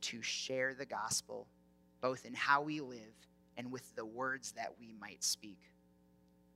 to 0.02 0.22
share 0.22 0.74
the 0.74 0.86
gospel, 0.86 1.46
both 2.00 2.24
in 2.24 2.34
how 2.34 2.62
we 2.62 2.80
live 2.80 3.28
and 3.56 3.70
with 3.70 3.94
the 3.94 4.04
words 4.04 4.52
that 4.52 4.74
we 4.78 4.92
might 5.00 5.22
speak, 5.22 5.58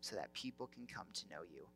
so 0.01 0.17
that 0.17 0.33
people 0.33 0.67
can 0.67 0.87
come 0.87 1.07
to 1.13 1.29
know 1.29 1.43
you. 1.51 1.67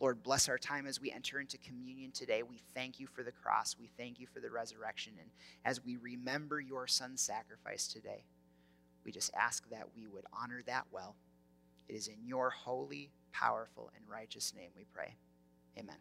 Lord, 0.00 0.22
bless 0.22 0.48
our 0.48 0.58
time 0.58 0.86
as 0.86 1.00
we 1.00 1.10
enter 1.10 1.40
into 1.40 1.58
communion 1.58 2.12
today. 2.12 2.42
We 2.42 2.60
thank 2.74 3.00
you 3.00 3.08
for 3.08 3.24
the 3.24 3.32
cross. 3.32 3.76
We 3.78 3.90
thank 3.96 4.20
you 4.20 4.28
for 4.32 4.38
the 4.38 4.50
resurrection. 4.50 5.14
And 5.20 5.30
as 5.64 5.84
we 5.84 5.96
remember 5.96 6.60
your 6.60 6.86
son's 6.86 7.20
sacrifice 7.20 7.88
today, 7.88 8.24
we 9.04 9.10
just 9.10 9.32
ask 9.34 9.68
that 9.70 9.88
we 9.96 10.06
would 10.06 10.24
honor 10.32 10.62
that 10.66 10.86
well. 10.92 11.16
It 11.88 11.96
is 11.96 12.06
in 12.06 12.24
your 12.24 12.50
holy, 12.50 13.10
powerful, 13.32 13.90
and 13.96 14.04
righteous 14.08 14.52
name 14.56 14.70
we 14.76 14.84
pray. 14.92 15.16
Amen. 15.76 15.96